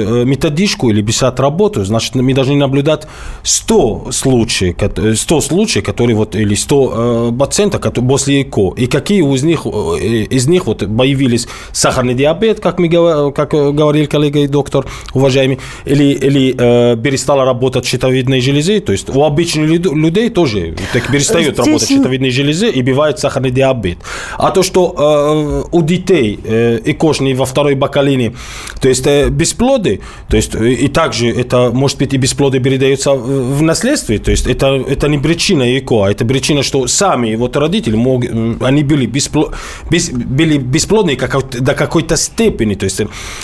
методичку 0.58 0.90
или 0.90 1.02
писать 1.02 1.40
работу, 1.40 1.86
значит, 1.86 2.16
мы 2.16 2.34
должны 2.34 2.56
наблюдать 2.56 3.08
100 3.44 4.12
случаев, 4.12 4.76
100 5.18 5.42
случаев, 5.42 5.86
которые 5.86 6.16
вот, 6.16 6.36
или 6.36 6.56
100 6.56 7.34
пациентов 7.38 7.82
которые 7.82 8.10
после 8.10 8.42
ЭКО, 8.42 8.74
и 8.78 8.88
какие 8.88 9.22
из 9.36 9.44
них, 9.44 9.66
из 9.66 10.48
них 10.48 10.66
вот 10.66 10.80
появились 10.80 11.48
сахарный 11.72 12.14
диабет, 12.14 12.60
как, 12.60 12.80
мы, 12.80 12.90
как 13.32 13.52
говорил 13.52 14.08
коллега 14.08 14.40
и 14.40 14.48
доктор, 14.48 14.86
уважаемый, 15.14 15.60
или, 15.86 16.04
или 16.04 16.56
э, 16.58 16.98
перестала 16.98 17.46
работать 17.46 17.86
щитовидные 17.86 18.42
железы, 18.42 18.80
то 18.80 18.92
есть 18.92 19.10
у 19.10 19.24
обычных 19.24 19.70
людей 19.70 20.30
тоже 20.30 20.76
так 20.94 21.12
перестает 21.12 21.54
Здесь... 21.54 21.66
работать 21.66 21.90
щитовидные 21.90 22.32
железы 22.32 22.70
и 22.70 22.82
бывает 22.82 23.20
сахарный 23.20 23.52
диабет. 23.52 23.98
А 24.38 24.52
то, 24.52 24.64
что 24.64 24.96
э, 24.98 25.64
у 25.72 25.82
детей 25.82 26.40
э, 26.44 26.80
ЭКОшные 26.86 27.36
во 27.36 27.46
второй 27.46 27.76
бакалине, 27.76 28.34
то 28.82 28.90
есть 28.90 29.08
э, 29.08 29.30
бесплоды, 29.30 30.02
то 30.30 30.38
есть 30.38 30.47
э, 30.56 30.70
и 30.70 30.88
также 30.88 31.30
это, 31.30 31.72
может 31.74 31.98
быть, 31.98 32.13
и 32.13 32.18
бесплодие 32.18 32.62
передается 32.62 33.12
в 33.12 33.62
наследстве, 33.62 34.20
то 34.20 34.32
есть 34.32 34.48
это, 34.48 34.68
это 34.88 35.08
не 35.08 35.18
причина 35.18 35.63
ЭКО, 35.77 36.06
а 36.06 36.12
это 36.12 36.25
причина, 36.25 36.63
что 36.63 36.88
сами 36.88 37.36
вот 37.36 37.56
родители, 37.58 37.96
мог, 37.96 38.24
они 38.62 38.84
были, 38.84 39.06
беспло, 39.06 39.51
без, 39.89 40.10
были 40.10 40.58
бесплодны 40.58 41.16
как, 41.16 41.50
до 41.50 41.74
какой-то 41.74 42.18
степени, 42.18 42.75
то 42.75 42.86
есть 42.86 43.01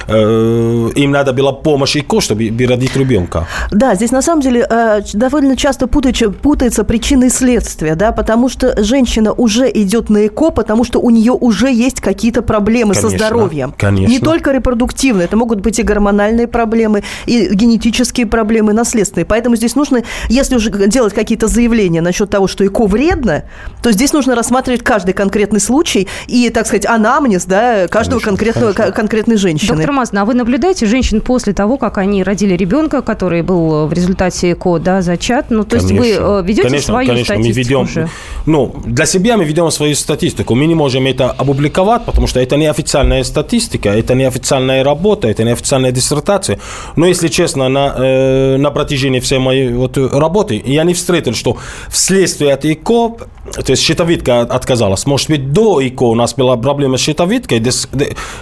э, 0.07 0.89
им 0.95 1.11
надо 1.11 1.33
была 1.33 1.51
помощь 1.51 1.95
ЭКО, 1.95 2.21
чтобы 2.21 2.51
родить 2.67 2.95
ребенка. 2.95 3.47
Да, 3.71 3.95
здесь 3.95 4.11
на 4.11 4.21
самом 4.21 4.41
деле 4.41 4.65
э, 4.69 5.01
довольно 5.13 5.55
часто 5.55 5.87
путается, 5.87 6.29
путается 6.29 6.83
причины 6.83 7.25
и 7.25 7.29
следствия, 7.29 7.95
да, 7.95 8.11
потому 8.11 8.49
что 8.49 8.83
женщина 8.83 9.33
уже 9.33 9.69
идет 9.69 10.09
на 10.09 10.27
ЭКО, 10.27 10.51
потому 10.51 10.83
что 10.83 10.99
у 10.99 11.09
нее 11.09 11.33
уже 11.33 11.71
есть 11.71 12.01
какие-то 12.01 12.41
проблемы 12.41 12.93
конечно, 12.93 13.09
со 13.09 13.17
здоровьем. 13.17 13.73
Конечно. 13.77 14.11
Не 14.11 14.19
только 14.19 14.51
репродуктивные, 14.51 15.25
это 15.25 15.37
могут 15.37 15.61
быть 15.61 15.79
и 15.79 15.83
гормональные 15.83 16.47
проблемы, 16.47 16.92
и 17.25 17.49
генетические 17.53 18.25
проблемы, 18.25 18.73
наследственные. 18.73 19.25
Поэтому 19.25 19.55
здесь 19.55 19.75
нужно, 19.75 20.03
если 20.29 20.55
уже 20.55 20.69
делать 20.87 21.13
какие-то 21.13 21.47
заявления 21.47 22.01
насчет 22.01 22.29
того, 22.29 22.47
что 22.47 22.65
ЭКО 22.65 22.85
вредно, 22.85 23.43
то 23.81 23.91
здесь 23.91 24.13
нужно 24.13 24.35
рассматривать 24.35 24.83
каждый 24.83 25.13
конкретный 25.13 25.59
случай 25.59 26.07
и, 26.27 26.49
так 26.49 26.67
сказать, 26.67 26.85
анамнез 26.85 27.45
да, 27.45 27.87
каждого 27.87 28.19
конечно, 28.19 28.29
конкретного, 28.29 28.73
конечно. 28.73 28.95
конкретной 28.95 29.37
женщины. 29.37 29.75
Доктор 29.75 29.91
Мазна, 29.91 30.21
а 30.21 30.25
вы 30.25 30.33
наблюдаете 30.33 30.85
женщин 30.85 31.21
после 31.21 31.53
того, 31.53 31.77
как 31.77 31.97
они 31.97 32.23
родили 32.23 32.55
ребенка, 32.55 33.01
который 33.01 33.41
был 33.41 33.87
в 33.87 33.93
результате 33.93 34.51
ЭКО 34.53 34.79
да, 34.79 35.01
зачат? 35.01 35.47
Ну, 35.49 35.63
то 35.63 35.77
конечно. 35.77 36.03
есть 36.03 36.19
вы 36.19 36.39
э, 36.39 36.43
ведете 36.43 36.63
конечно, 36.63 36.93
свою 36.93 37.07
конечно, 37.07 37.35
статистику 37.35 37.57
мы 37.57 37.63
ведем, 37.63 37.81
уже? 37.81 38.09
Ну, 38.45 38.75
для 38.85 39.05
себя 39.05 39.37
мы 39.37 39.45
ведем 39.45 39.71
свою 39.71 39.95
статистику. 39.95 40.55
Мы 40.55 40.65
не 40.65 40.75
можем 40.75 41.07
это 41.07 41.31
опубликовать, 41.31 42.05
потому 42.05 42.27
что 42.27 42.39
это 42.39 42.57
не 42.57 42.67
официальная 42.67 43.23
статистика, 43.23 43.89
это 43.89 44.15
не 44.15 44.25
официальная 44.25 44.83
работа, 44.83 45.27
это 45.27 45.43
не 45.43 45.51
официальная 45.51 45.91
диссертация. 45.91 46.59
Но, 46.95 47.05
если 47.05 47.27
честно, 47.27 47.69
на, 47.69 47.93
э, 47.97 48.57
на 48.57 48.71
протяжении 48.71 49.19
всей 49.19 49.39
моей 49.39 49.73
вот, 49.73 49.97
работы 49.97 50.61
я 50.65 50.83
не 50.83 50.93
встретил, 50.93 51.33
что 51.33 51.57
вследствие 51.89 52.53
от 52.53 52.65
ЭКО, 52.65 53.17
то 53.53 53.71
есть 53.71 53.81
щитовидка 53.81 54.41
отказалась. 54.41 55.05
Может 55.05 55.29
быть, 55.29 55.51
до 55.51 55.81
ИКО 55.81 56.03
у 56.03 56.15
нас 56.15 56.33
была 56.33 56.55
проблема 56.57 56.97
с 56.97 57.01
щитовидкой, 57.01 57.59
дис, 57.59 57.89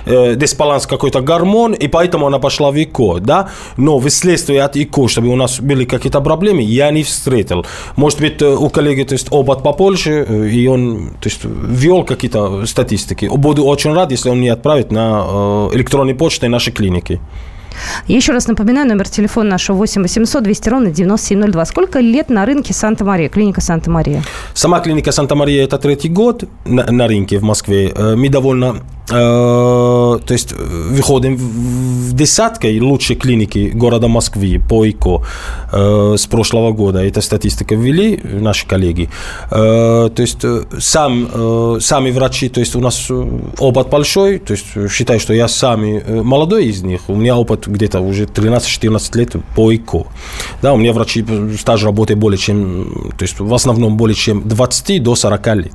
э, 0.06 0.36
дисбаланс 0.36 0.88
какой-то 0.88 1.22
гормон, 1.22 1.74
и 1.74 1.88
поэтому 1.88 2.28
она 2.28 2.40
пошла 2.40 2.72
в 2.72 2.76
ИКО, 2.76 3.20
да? 3.20 3.50
Но 3.78 4.00
вследствие 4.00 4.64
от 4.64 4.76
ИКО, 4.76 5.08
чтобы 5.08 5.30
у 5.30 5.36
нас 5.36 5.60
были 5.60 5.86
какие-то 5.86 6.22
проблемы, 6.22 6.62
я 6.62 6.92
не 6.92 7.04
встретил. 7.04 7.66
Может 7.96 8.20
быть, 8.20 8.42
э, 8.42 8.56
у 8.56 8.70
коллеги 8.70 9.04
то 9.04 9.14
есть, 9.14 9.28
опыт 9.32 9.64
по 9.64 9.74
Польше, 9.74 10.26
э, 10.28 10.48
и 10.50 10.68
он 10.68 11.12
то 11.22 11.30
есть, 11.30 11.42
ввел 11.44 12.04
какие-то 12.04 12.66
статистики. 12.66 13.26
Буду 13.26 13.66
очень 13.66 13.94
рад, 13.94 14.12
если 14.12 14.30
он 14.30 14.38
мне 14.38 14.54
отправит 14.54 14.92
на 14.92 15.70
электронной 15.74 16.16
почтой 16.16 16.50
нашей 16.50 16.74
клиники. 16.74 17.20
Еще 18.08 18.34
раз 18.34 18.48
напоминаю, 18.48 18.88
номер 18.88 19.10
телефона 19.10 19.52
нашего 19.52 19.78
8 19.78 20.02
800 20.02 20.44
200 20.44 20.70
ровно 20.70 20.90
9702. 20.92 21.66
Сколько 21.66 22.00
лет 22.00 22.30
на 22.30 22.46
рынке 22.46 22.74
Санта-Мария, 22.74 23.30
клиника 23.30 23.62
Санта-Мария? 23.62 24.24
Сама 24.54 24.80
клиника 24.80 25.12
Санта-Мария– 25.12 25.64
это 25.66 25.78
третий 25.78 26.10
год 26.10 26.44
на, 26.66 26.86
на 26.92 27.08
рынке 27.08 27.38
в 27.38 27.44
Москве. 27.44 27.92
Э, 27.96 28.16
мы 28.16 28.30
довольно 28.30 28.82
Э, 29.12 30.20
то 30.26 30.34
есть 30.34 30.54
выходим 30.54 31.36
в 31.36 32.14
десятки 32.14 32.80
лучшие 32.80 33.18
клиники 33.18 33.72
города 33.74 34.08
Москвы 34.08 34.62
по 34.70 34.86
ИКО 34.86 35.24
э, 35.72 36.16
с 36.18 36.28
прошлого 36.28 36.72
года. 36.72 37.04
Эта 37.04 37.22
статистика 37.22 37.76
ввели 37.76 38.20
наши 38.24 38.66
коллеги. 38.66 39.10
Э, 39.52 40.10
то 40.16 40.22
есть 40.22 40.46
сам, 40.80 41.80
сами 41.82 42.12
врачи, 42.12 42.50
то 42.50 42.60
есть 42.60 42.76
у 42.76 42.80
нас 42.80 43.12
опыт 43.60 43.90
большой, 43.90 44.40
то 44.40 44.54
есть 44.54 44.92
считаю, 44.92 45.20
что 45.20 45.34
я 45.34 45.48
самый 45.48 46.24
молодой 46.24 46.68
из 46.68 46.82
них. 46.84 47.02
У 47.10 47.16
меня 47.16 47.36
опыт 47.36 47.68
где-то 47.72 48.00
уже 48.02 48.26
13-14 48.26 49.18
лет 49.18 49.36
по 49.56 49.74
ИКО. 49.74 50.08
Да, 50.62 50.74
у 50.74 50.78
меня 50.78 50.94
врачи 50.94 51.26
стаж 51.60 51.84
работы 51.84 52.16
более 52.16 52.38
чем, 52.38 53.12
то 53.18 53.24
есть 53.24 53.40
в 53.40 53.54
основном 53.54 53.98
более 53.98 54.16
чем 54.16 54.48
20 54.48 55.04
до 55.04 55.16
40 55.16 55.48
лет. 55.56 55.74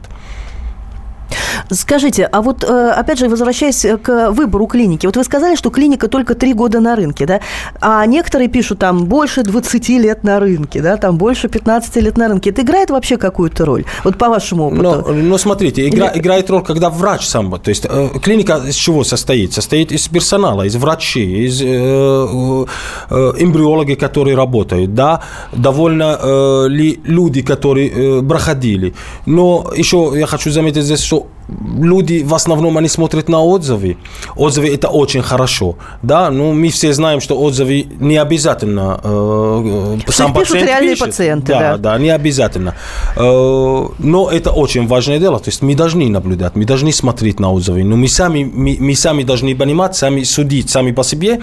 Скажите, 1.70 2.24
а 2.24 2.42
вот 2.42 2.64
э, 2.64 2.90
опять 2.90 3.18
же, 3.18 3.28
возвращаясь 3.28 3.86
к 4.02 4.30
выбору 4.30 4.66
клиники, 4.66 5.06
вот 5.06 5.16
вы 5.16 5.24
сказали, 5.24 5.56
что 5.56 5.70
клиника 5.70 6.08
только 6.08 6.34
три 6.34 6.52
года 6.52 6.80
на 6.80 6.96
рынке, 6.96 7.26
да? 7.26 7.40
А 7.80 8.04
некоторые 8.06 8.48
пишут 8.48 8.78
там 8.78 9.06
больше 9.06 9.42
20 9.42 9.88
лет 9.88 10.24
на 10.24 10.40
рынке, 10.40 10.80
да, 10.80 10.96
там 10.96 11.16
больше 11.16 11.48
15 11.48 11.96
лет 11.96 12.16
на 12.16 12.28
рынке. 12.28 12.50
Это 12.50 12.62
играет 12.62 12.90
вообще 12.90 13.16
какую-то 13.16 13.64
роль? 13.64 13.84
Вот 14.04 14.18
по 14.18 14.28
вашему 14.28 14.66
опыту? 14.66 14.82
Но, 14.82 15.12
но 15.12 15.38
смотрите, 15.38 15.88
игра, 15.88 16.08
Или... 16.08 16.20
играет 16.20 16.50
роль, 16.50 16.62
когда 16.62 16.90
врач 16.90 17.26
сам, 17.26 17.50
то 17.60 17.68
есть 17.68 17.86
э, 17.88 18.08
клиника 18.22 18.60
из 18.66 18.74
чего 18.74 19.04
состоит? 19.04 19.52
Состоит 19.52 19.92
из 19.92 20.08
персонала, 20.08 20.62
из 20.62 20.76
врачей, 20.76 21.46
из 21.46 21.60
э, 21.62 21.66
э, 21.66 23.32
эмбриологи, 23.38 23.94
которые 23.94 24.36
работают, 24.36 24.94
да, 24.94 25.20
довольно 25.52 26.18
э, 26.20 26.68
ли 26.68 27.00
люди, 27.04 27.42
которые 27.42 27.90
э, 27.90 28.22
проходили. 28.22 28.94
Но 29.26 29.72
еще 29.76 30.12
я 30.14 30.26
хочу 30.26 30.50
заметить 30.50 30.84
здесь, 30.84 31.02
что 31.02 31.15
люди 31.48 32.22
в 32.24 32.34
основном 32.34 32.76
они 32.76 32.88
смотрят 32.88 33.28
на 33.28 33.42
отзывы. 33.42 33.96
Отзывы 34.36 34.74
это 34.74 34.88
очень 34.88 35.22
хорошо, 35.22 35.76
да. 36.02 36.30
Ну 36.30 36.52
мы 36.52 36.68
все 36.68 36.92
знаем, 36.92 37.20
что 37.20 37.38
отзывы 37.40 37.86
не 38.00 38.16
обязательно 38.16 39.00
э, 39.02 39.98
сам 40.08 40.32
пишут 40.32 40.48
пациент 40.48 40.68
реальные 40.68 40.90
пишет. 40.90 41.06
пациенты, 41.06 41.46
да, 41.46 41.60
да, 41.60 41.76
да, 41.76 41.98
не 41.98 42.10
обязательно. 42.10 42.74
Э, 43.16 43.86
но 43.98 44.30
это 44.30 44.50
очень 44.50 44.86
важное 44.86 45.18
дело. 45.18 45.38
То 45.38 45.50
есть 45.50 45.62
мы 45.62 45.74
должны 45.74 46.08
наблюдать, 46.08 46.56
мы 46.56 46.64
должны 46.64 46.92
смотреть 46.92 47.40
на 47.40 47.52
отзывы, 47.52 47.84
но 47.84 47.96
мы 47.96 48.08
сами 48.08 48.44
мы, 48.44 48.76
мы 48.80 48.94
сами 48.94 49.22
должны 49.22 49.54
понимать, 49.54 49.96
сами 49.96 50.24
судить 50.24 50.70
сами 50.70 50.92
по 50.92 51.04
себе, 51.04 51.40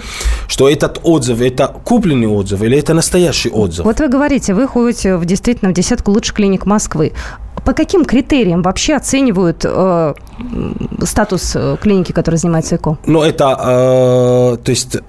что 0.48 0.68
этот 0.68 1.00
отзыв 1.02 1.40
это 1.40 1.68
купленный 1.84 2.28
отзыв 2.28 2.62
или 2.62 2.78
это 2.78 2.94
настоящий 2.94 3.50
отзыв. 3.50 3.84
Вот 3.84 4.00
вы 4.00 4.08
говорите, 4.08 4.54
вы 4.54 4.68
ходите 4.68 5.16
в 5.16 5.24
действительно 5.24 5.70
в 5.70 5.74
десятку 5.74 6.12
лучших 6.12 6.34
клиник 6.34 6.66
Москвы. 6.66 7.12
По 7.64 7.72
каким 7.72 8.04
критериям 8.04 8.62
вообще 8.62 8.94
оценивают 8.94 9.64
э, 9.64 10.14
статус 11.02 11.52
э, 11.54 11.76
клиники, 11.80 12.12
которая 12.12 12.38
занимается 12.38 12.76
ЭКО? 12.76 12.98
Ну, 13.06 13.22
это, 13.22 13.56
э, 13.58 14.56
то 14.64 14.70
есть, 14.70 14.96
э, 14.96 15.00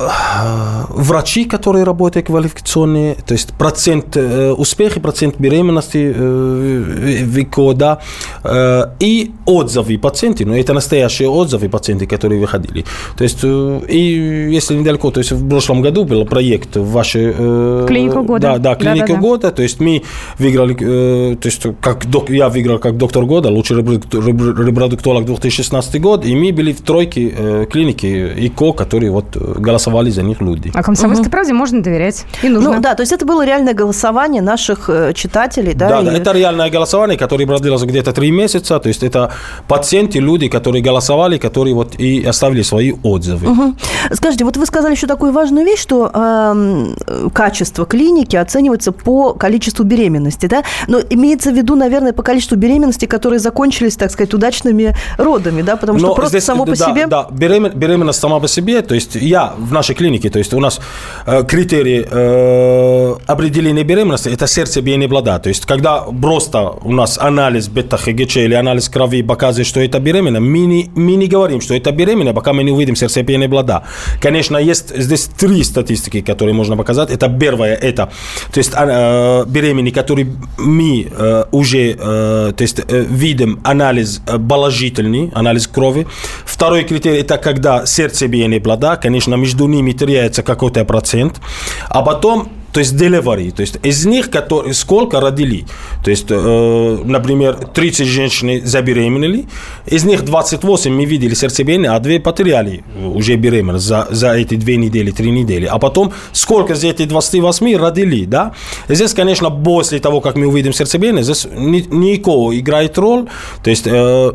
врачи, 0.90 1.46
которые 1.46 1.84
работают 1.84 2.28
квалификационные, 2.28 3.16
то 3.16 3.34
есть, 3.34 3.54
процент 3.54 4.18
э, 4.18 4.52
успеха, 4.52 5.00
процент 5.00 5.38
беременности 5.40 6.14
э, 6.16 7.24
в 7.24 7.38
ЭКО, 7.38 7.74
да, 7.74 8.00
э, 8.44 8.84
и 9.00 9.32
отзывы 9.46 9.98
пациентов, 9.98 10.48
ну, 10.48 10.56
это 10.56 10.74
настоящие 10.74 11.30
отзывы 11.30 11.70
пациентов, 11.70 12.10
которые 12.10 12.40
выходили. 12.40 12.86
То 13.18 13.24
есть, 13.24 13.40
э, 13.44 13.82
и 13.90 14.52
если 14.52 14.76
недалеко, 14.76 15.12
то 15.12 15.20
есть, 15.20 15.32
в 15.32 15.50
прошлом 15.50 15.82
году 15.82 16.06
был 16.06 16.26
проект 16.26 16.76
в 16.76 16.92
вашей... 16.92 17.34
Э, 17.38 17.86
клинику 17.88 18.24
года. 18.24 18.42
Да, 18.42 18.58
да, 18.58 18.76
клиника 18.76 19.08
да, 19.08 19.14
да, 19.14 19.20
года, 19.20 19.52
то 19.52 19.64
есть, 19.64 19.80
мы 19.80 20.04
выиграли, 20.40 20.76
э, 20.80 21.36
то 21.36 21.48
есть, 21.48 21.66
как 21.82 22.06
док, 22.06 22.30
я 22.30 22.50
выиграл 22.50 22.80
как 22.80 22.98
доктор 22.98 23.26
года, 23.26 23.50
лучший 23.50 23.78
репродуктолог 23.78 25.15
гинеколог 25.16 25.26
2016 25.26 26.02
год, 26.02 26.26
и 26.26 26.36
мы 26.36 26.52
были 26.52 26.74
в 26.74 26.82
тройке 26.82 27.34
э, 27.36 27.66
клиники 27.72 28.34
ИКО, 28.48 28.74
которые 28.74 29.12
вот 29.12 29.36
э, 29.36 29.40
голосовали 29.60 30.10
за 30.10 30.24
них 30.24 30.42
люди. 30.42 30.72
А 30.74 30.84
комсомольской 30.84 31.28
угу. 31.28 31.32
правде 31.32 31.54
можно 31.54 31.82
доверять. 31.82 32.26
И 32.44 32.50
нужно. 32.50 32.74
Ну 32.74 32.82
да, 32.82 32.96
то 32.96 33.02
есть 33.02 33.14
это 33.14 33.26
было 33.26 33.46
реальное 33.46 33.74
голосование 33.74 34.42
наших 34.42 34.90
э, 34.90 35.14
читателей, 35.14 35.74
да? 35.74 35.90
Да, 35.90 36.02
и... 36.02 36.06
да, 36.06 36.14
это 36.14 36.32
реальное 36.32 36.70
голосование, 36.70 37.18
которое 37.18 37.46
продлилось 37.48 37.84
где-то 37.84 38.12
три 38.12 38.32
месяца. 38.32 38.80
То 38.80 38.90
есть 38.90 39.04
это 39.04 39.32
пациенты, 39.68 40.20
люди, 40.20 40.48
которые 40.48 40.82
голосовали, 40.82 41.38
которые 41.38 41.74
вот 41.74 41.96
и 42.00 42.24
оставили 42.24 42.64
свои 42.64 42.94
отзывы. 43.04 43.48
Угу. 43.48 43.76
Скажите, 44.12 44.46
вот 44.46 44.58
вы 44.58 44.66
сказали 44.66 44.94
еще 44.94 45.08
такую 45.08 45.32
важную 45.32 45.66
вещь, 45.66 45.80
что 45.80 46.12
э, 46.14 47.30
качество 47.34 47.86
клиники 47.86 48.36
оценивается 48.36 48.92
по 48.92 49.34
количеству 49.34 49.84
беременности, 49.86 50.48
да? 50.48 50.64
Но 50.88 51.00
имеется 51.10 51.52
в 51.52 51.56
виду, 51.56 51.76
наверное, 51.76 52.14
по 52.14 52.24
количеству 52.24 52.58
беременности, 52.58 53.06
которые 53.06 53.40
закончились, 53.40 53.96
так 53.96 54.12
сказать, 54.12 54.34
удачными 54.34 54.96
родами, 55.18 55.62
да? 55.62 55.76
Потому 55.76 56.00
что 56.00 56.08
Но 56.08 56.16
просто 56.16 56.40
здесь, 56.40 56.46
само 56.46 56.66
по 56.66 56.76
да, 56.76 56.86
себе... 56.86 57.08
Да, 57.08 57.28
беремен, 57.32 57.72
беременность 57.76 58.20
сама 58.20 58.40
по 58.40 58.48
себе, 58.48 58.82
то 58.82 58.96
есть 58.96 59.16
я 59.16 59.54
в 59.58 59.72
нашей 59.72 59.96
клинике, 59.96 60.30
то 60.30 60.40
есть 60.40 60.54
у 60.54 60.60
нас 60.60 60.80
э, 61.26 61.44
критерии 61.44 62.08
э, 62.10 63.16
определения 63.26 63.84
беременности– 63.84 64.30
это 64.34 64.48
сердцебиение 64.48 65.10
плода. 65.10 65.40
То 65.40 65.50
есть 65.50 65.66
когда 65.66 66.02
просто 66.02 66.70
у 66.84 66.92
нас 66.92 67.18
анализ 67.18 67.68
бета-ХГЧ 67.68 68.38
или 68.38 68.54
анализ 68.54 68.90
крови 68.90 69.22
показывает, 69.22 69.68
что 69.68 69.80
это 69.80 70.00
беременна, 70.00 70.40
мы 70.40 70.66
не, 70.66 70.92
мы 70.96 71.16
не 71.16 71.28
говорим, 71.28 71.62
что 71.62 71.74
это 71.74 71.92
беременна, 71.92 72.34
пока 72.34 72.54
мы 72.54 72.64
не 72.64 72.72
увидим 72.72 72.96
сердцебиение 72.96 73.50
плода. 73.50 73.84
Конечно, 74.22 74.58
есть 74.58 74.96
здесь 74.96 75.26
три 75.26 75.64
статистики, 75.64 76.22
которые 76.22 76.54
можно 76.54 76.78
показать. 76.78 77.12
Это 77.12 77.30
первое, 77.30 77.76
это 77.76 78.10
то 78.52 78.58
есть 78.58 78.74
э, 78.76 79.46
беременные, 79.48 79.92
которые 79.92 80.28
мы 80.58 81.08
э, 81.12 81.46
уже 81.52 81.96
э, 82.00 82.54
то 82.56 82.62
есть, 82.62 82.80
э, 82.80 83.06
видим 83.10 83.60
анализ 83.64 84.22
э, 84.28 84.38
положительный, 84.38 84.95
анализ 85.34 85.68
крови. 85.68 86.08
Второй 86.46 86.84
критерий– 86.84 87.20
это 87.22 87.38
когда 87.38 87.86
сердцебиение 87.86 88.60
плода, 88.60 88.96
конечно, 88.96 89.36
между 89.36 89.68
ними 89.68 89.92
теряется 89.92 90.44
какой-то 90.44 90.84
процент. 90.86 91.42
А 91.90 92.02
потом 92.02 92.50
то 92.76 92.80
есть 92.80 92.94
delivery, 92.94 93.52
то 93.52 93.62
есть 93.62 93.78
из 93.84 94.06
них 94.06 94.30
которые, 94.30 94.74
сколько 94.74 95.22
родили. 95.22 95.66
То 96.04 96.10
есть, 96.10 96.26
э, 96.30 96.98
например, 97.06 97.56
30 97.74 98.06
женщин 98.06 98.68
забеременели, 98.68 99.46
из 99.86 100.04
них 100.04 100.26
28 100.26 100.92
мы 100.92 101.06
видели 101.06 101.36
сердцебиение, 101.36 101.92
а 101.92 102.00
2 102.02 102.20
потеряли 102.20 102.84
уже 103.16 103.38
беременность 103.38 103.86
за, 103.86 104.10
за 104.12 104.34
эти 104.34 104.56
2 104.56 104.76
недели, 104.76 105.12
3 105.12 105.32
недели. 105.32 105.66
А 105.66 105.80
потом, 105.80 106.12
сколько 106.34 106.74
из 106.74 106.84
этих 106.84 107.08
28 107.08 107.78
родили, 107.78 108.26
да? 108.26 108.52
Здесь, 108.90 109.14
конечно, 109.14 109.50
после 109.50 110.00
того, 110.00 110.20
как 110.20 110.36
мы 110.36 110.46
увидим 110.46 110.74
сердцебиение, 110.74 111.24
здесь 111.24 111.48
никого 111.56 112.54
играет 112.60 112.98
роль, 112.98 113.28
то 113.64 113.70
есть 113.70 113.88
э, 113.88 114.34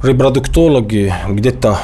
репродуктологи 0.02 1.14
где-то 1.28 1.78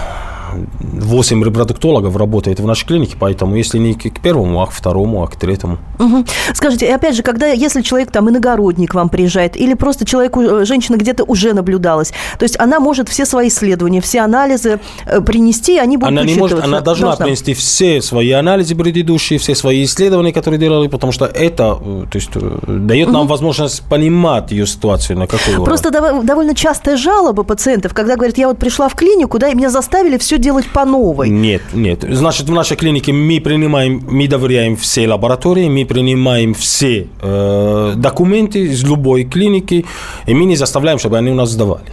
8 0.81 1.45
репродуктологов 1.45 2.17
работает 2.17 2.61
в 2.61 2.67
нашей 2.67 2.87
клинике, 2.87 3.17
поэтому 3.19 3.57
если 3.57 3.79
не 3.79 3.95
к 3.95 4.21
первому, 4.21 4.63
а 4.63 4.67
к 4.67 4.71
второму, 4.71 5.23
а 5.23 5.29
к 5.29 5.37
третьему. 5.37 5.79
Угу. 5.99 6.25
Скажите, 6.55 6.95
опять 6.95 7.17
же, 7.17 7.23
когда, 7.23 7.47
если 7.47 7.83
человек 7.83 8.11
там 8.11 8.29
иногородник 8.31 8.95
вам 8.95 9.09
приезжает, 9.09 9.57
или 9.57 9.75
просто 9.75 10.05
человеку, 10.05 10.43
э, 10.43 10.65
женщина 10.65 10.97
где-то 10.97 11.25
уже 11.25 11.53
наблюдалась, 11.53 12.13
то 12.39 12.45
есть 12.45 12.59
она 12.59 12.81
может 12.81 13.09
все 13.09 13.25
свои 13.27 13.49
исследования, 13.49 14.01
все 14.01 14.21
анализы 14.21 14.81
э, 15.07 15.21
принести, 15.21 15.79
они 15.79 15.97
будут 15.97 16.09
Она 16.09 16.25
не 16.25 16.35
может, 16.35 16.63
она 16.63 16.81
должна, 16.81 17.09
должна 17.09 17.25
принести 17.25 17.55
все 17.55 18.03
свои 18.03 18.31
анализы 18.33 18.75
предыдущие, 18.75 19.39
все 19.39 19.55
свои 19.55 19.85
исследования, 19.85 20.33
которые 20.33 20.59
делали, 20.59 20.89
потому 20.89 21.13
что 21.13 21.27
это 21.27 21.79
э, 21.81 22.05
то 22.11 22.17
есть, 22.17 22.31
дает 22.67 23.09
нам 23.09 23.23
угу. 23.23 23.31
возможность 23.31 23.83
понимать 23.83 24.53
ее 24.53 24.67
ситуацию, 24.67 25.19
на 25.19 25.27
какой 25.27 25.55
Просто 25.65 25.89
уровень. 25.89 26.27
довольно 26.27 26.55
частая 26.55 26.97
жалоба 26.97 27.43
пациентов, 27.43 27.95
когда 27.95 28.17
говорят, 28.17 28.39
я 28.39 28.49
вот 28.49 28.59
пришла 28.59 28.89
в 28.89 28.95
клинику, 28.95 29.39
да, 29.39 29.49
и 29.49 29.55
меня 29.55 29.71
заставили 29.71 30.19
все 30.19 30.39
делать 30.45 30.67
по 30.73 30.85
новой. 30.85 31.31
Нет, 31.31 31.63
нет. 31.73 32.05
Значит, 32.09 32.49
в 32.49 32.53
нашей 32.53 32.77
клинике 32.77 33.13
мы 33.13 33.41
принимаем, 33.41 34.03
мы 34.09 34.29
доверяем 34.29 34.77
все 34.77 35.09
лаборатории, 35.09 35.69
мы 35.69 35.85
принимаем 35.87 36.53
все 36.53 37.07
э, 37.23 37.95
документы 37.97 38.59
из 38.59 38.85
любой 38.85 39.25
клиники, 39.25 39.85
и 40.29 40.35
мы 40.35 40.45
не 40.45 40.57
заставляем, 40.57 40.99
чтобы 40.99 41.17
они 41.19 41.31
у 41.31 41.35
нас 41.35 41.51
сдавали. 41.51 41.93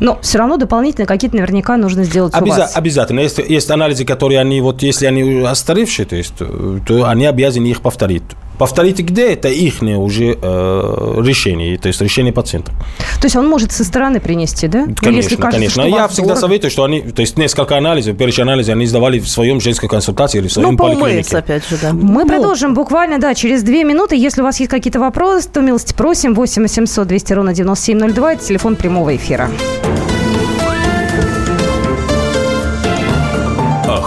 Но 0.00 0.18
все 0.22 0.38
равно 0.38 0.56
дополнительно 0.56 1.06
какие-то 1.06 1.36
наверняка 1.36 1.76
нужно 1.76 2.04
сделать 2.04 2.34
Обяза- 2.34 2.44
у 2.44 2.60
вас. 2.60 2.76
Обязательно. 2.76 3.20
Есть, 3.20 3.38
есть 3.38 3.70
анализы, 3.70 4.04
которые 4.04 4.40
они, 4.40 4.60
вот 4.60 4.82
если 4.82 5.06
они 5.06 5.40
остаревшие, 5.42 6.06
то, 6.06 6.16
есть, 6.16 6.34
то 6.36 7.08
они 7.08 7.26
обязаны 7.26 7.66
их 7.66 7.80
повторить. 7.80 8.22
Повторить 8.58 9.00
где, 9.00 9.32
это 9.34 9.48
их 9.48 9.82
уже 9.82 10.38
э, 10.40 11.22
решение, 11.22 11.76
то 11.76 11.88
есть 11.88 12.00
решение 12.00 12.32
пациента. 12.32 12.72
То 13.20 13.26
есть 13.26 13.36
он 13.36 13.46
может 13.46 13.70
со 13.72 13.84
стороны 13.84 14.18
принести, 14.18 14.66
да? 14.66 14.86
Ну, 14.86 14.94
конечно, 14.94 15.10
ну, 15.10 15.16
если 15.16 15.36
кажется, 15.36 15.58
конечно. 15.58 15.82
Я 15.82 16.08
всегда 16.08 16.28
дорого. 16.28 16.40
советую, 16.40 16.70
что 16.70 16.84
они, 16.84 17.02
то 17.02 17.20
есть 17.20 17.36
несколько 17.36 17.76
анализов, 17.76 18.16
перечень 18.16 18.44
анализов 18.44 18.74
они 18.74 18.86
сдавали 18.86 19.18
в 19.18 19.28
своем 19.28 19.60
женской 19.60 19.90
консультации 19.90 20.38
или 20.38 20.48
в 20.48 20.52
своем 20.52 20.70
ну, 20.70 20.78
поликлинике. 20.78 21.36
опять 21.36 21.68
же, 21.68 21.76
да. 21.76 21.92
Мы 21.92 22.24
ну. 22.24 22.28
продолжим 22.28 22.72
буквально, 22.72 23.18
да, 23.18 23.34
через 23.34 23.62
две 23.62 23.84
минуты. 23.84 24.16
Если 24.16 24.40
у 24.40 24.44
вас 24.44 24.58
есть 24.58 24.70
какие-то 24.70 25.00
вопросы, 25.00 25.50
то 25.50 25.60
милости 25.60 25.92
просим. 25.92 26.34
8 26.34 26.62
800 26.62 27.06
200 27.06 27.32
ровно 27.34 27.52
9702. 27.52 28.32
Это 28.32 28.44
телефон 28.44 28.76
прямого 28.76 29.14
эфира. 29.14 29.50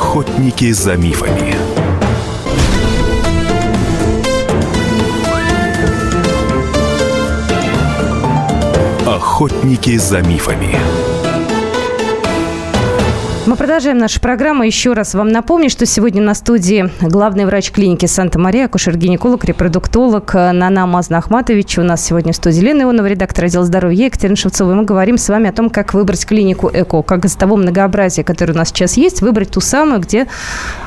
Охотники 0.09 0.71
за 0.71 0.97
мифами. 0.97 1.55
Охотники 9.05 9.97
за 9.97 10.21
мифами. 10.23 10.98
Мы 13.49 13.55
продолжаем 13.55 13.97
нашу 13.97 14.21
программу. 14.21 14.61
Еще 14.61 14.93
раз 14.93 15.15
вам 15.15 15.29
напомню, 15.29 15.71
что 15.71 15.87
сегодня 15.87 16.21
на 16.21 16.35
студии 16.35 16.87
главный 17.01 17.45
врач 17.47 17.71
клиники 17.71 18.05
Санта-Мария, 18.05 18.65
акушер-гинеколог, 18.65 19.43
репродуктолог 19.43 20.31
Нана 20.35 20.85
Мазна 20.85 21.17
Ахматович. 21.17 21.79
У 21.79 21.81
нас 21.81 22.05
сегодня 22.05 22.31
в 22.31 22.35
студии 22.35 22.59
Лена 22.59 22.83
Ионова, 22.83 23.07
редактор 23.07 23.45
отдела 23.45 23.65
здоровья 23.65 24.05
Екатерина 24.05 24.35
Шевцова. 24.35 24.73
И 24.73 24.75
мы 24.75 24.85
говорим 24.85 25.17
с 25.17 25.27
вами 25.29 25.49
о 25.49 25.51
том, 25.51 25.71
как 25.71 25.95
выбрать 25.95 26.27
клинику 26.27 26.69
ЭКО, 26.71 27.01
как 27.01 27.25
из 27.25 27.33
того 27.33 27.55
многообразия, 27.55 28.23
которое 28.23 28.53
у 28.53 28.57
нас 28.57 28.69
сейчас 28.69 28.97
есть, 28.97 29.21
выбрать 29.21 29.49
ту 29.49 29.61
самую, 29.61 30.01
где 30.01 30.27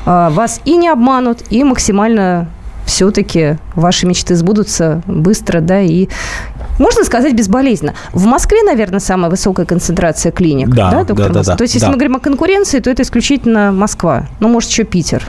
э, 0.06 0.28
вас 0.30 0.60
и 0.64 0.76
не 0.76 0.88
обманут, 0.88 1.42
и 1.50 1.64
максимально 1.64 2.46
все-таки 2.86 3.56
ваши 3.74 4.06
мечты 4.06 4.34
сбудутся 4.36 5.02
быстро, 5.06 5.60
да, 5.60 5.80
и 5.80 6.08
можно 6.82 7.04
сказать 7.04 7.34
безболезненно. 7.34 7.94
В 8.12 8.26
Москве, 8.26 8.62
наверное, 8.62 9.00
самая 9.00 9.30
высокая 9.30 9.64
концентрация 9.64 10.32
клиник, 10.32 10.68
да, 10.68 10.90
да 10.90 11.04
доктор 11.04 11.28
да, 11.28 11.40
да, 11.40 11.42
да, 11.44 11.56
То 11.56 11.62
есть, 11.62 11.74
если 11.74 11.86
да. 11.86 11.92
мы 11.92 11.96
говорим 11.96 12.16
о 12.16 12.20
конкуренции, 12.20 12.80
то 12.80 12.90
это 12.90 13.02
исключительно 13.02 13.72
Москва, 13.72 14.26
ну, 14.40 14.48
может, 14.48 14.70
еще 14.70 14.84
Питер. 14.84 15.24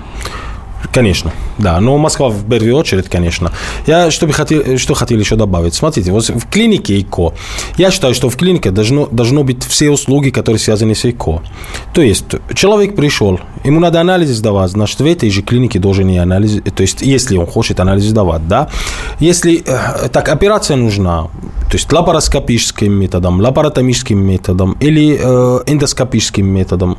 Конечно, 0.92 1.32
да. 1.58 1.80
Но 1.80 1.98
Москва 1.98 2.30
в 2.30 2.48
первую 2.50 2.76
очередь, 2.76 3.10
конечно. 3.10 3.52
Я 3.88 4.12
что, 4.12 4.28
бы 4.28 4.34
хотел, 4.34 4.78
что 4.78 4.94
хотел 4.94 5.20
еще 5.20 5.36
добавить. 5.36 5.74
Смотрите, 5.74 6.12
вот 6.12 6.28
в 6.28 6.48
клинике 6.50 7.00
ИКО, 7.00 7.34
я 7.78 7.92
считаю, 7.92 8.14
что 8.14 8.30
в 8.30 8.36
клинике 8.36 8.72
должно, 8.72 9.08
должно 9.08 9.44
быть 9.44 9.64
все 9.64 9.90
услуги, 9.90 10.30
которые 10.30 10.60
связаны 10.60 10.96
с 10.96 11.06
ИКО. 11.06 11.42
То 11.94 12.02
есть, 12.02 12.26
человек 12.54 12.96
пришел, 12.96 13.40
ему 13.64 13.80
надо 13.80 14.02
анализ 14.02 14.30
сдавать, 14.30 14.72
значит, 14.72 15.00
в 15.00 15.06
этой 15.06 15.30
же 15.30 15.42
клинике 15.42 15.80
должен 15.80 16.10
и 16.10 16.18
анализ, 16.18 16.62
то 16.76 16.82
есть, 16.82 17.02
если 17.02 17.38
он 17.38 17.46
хочет 17.48 17.80
анализ 17.80 18.04
сдавать, 18.04 18.48
да. 18.48 18.70
Если, 19.20 19.64
э, 19.66 20.10
так, 20.10 20.30
операция 20.30 20.78
нужна, 20.78 21.24
то 21.70 21.78
есть, 21.78 21.92
лапароскопическим 21.92 22.92
методом, 22.92 23.40
лапаротомическим 23.42 24.20
методом 24.20 24.76
или 24.80 25.18
э, 25.20 25.60
эндоскопическим 25.66 26.46
методом, 26.46 26.98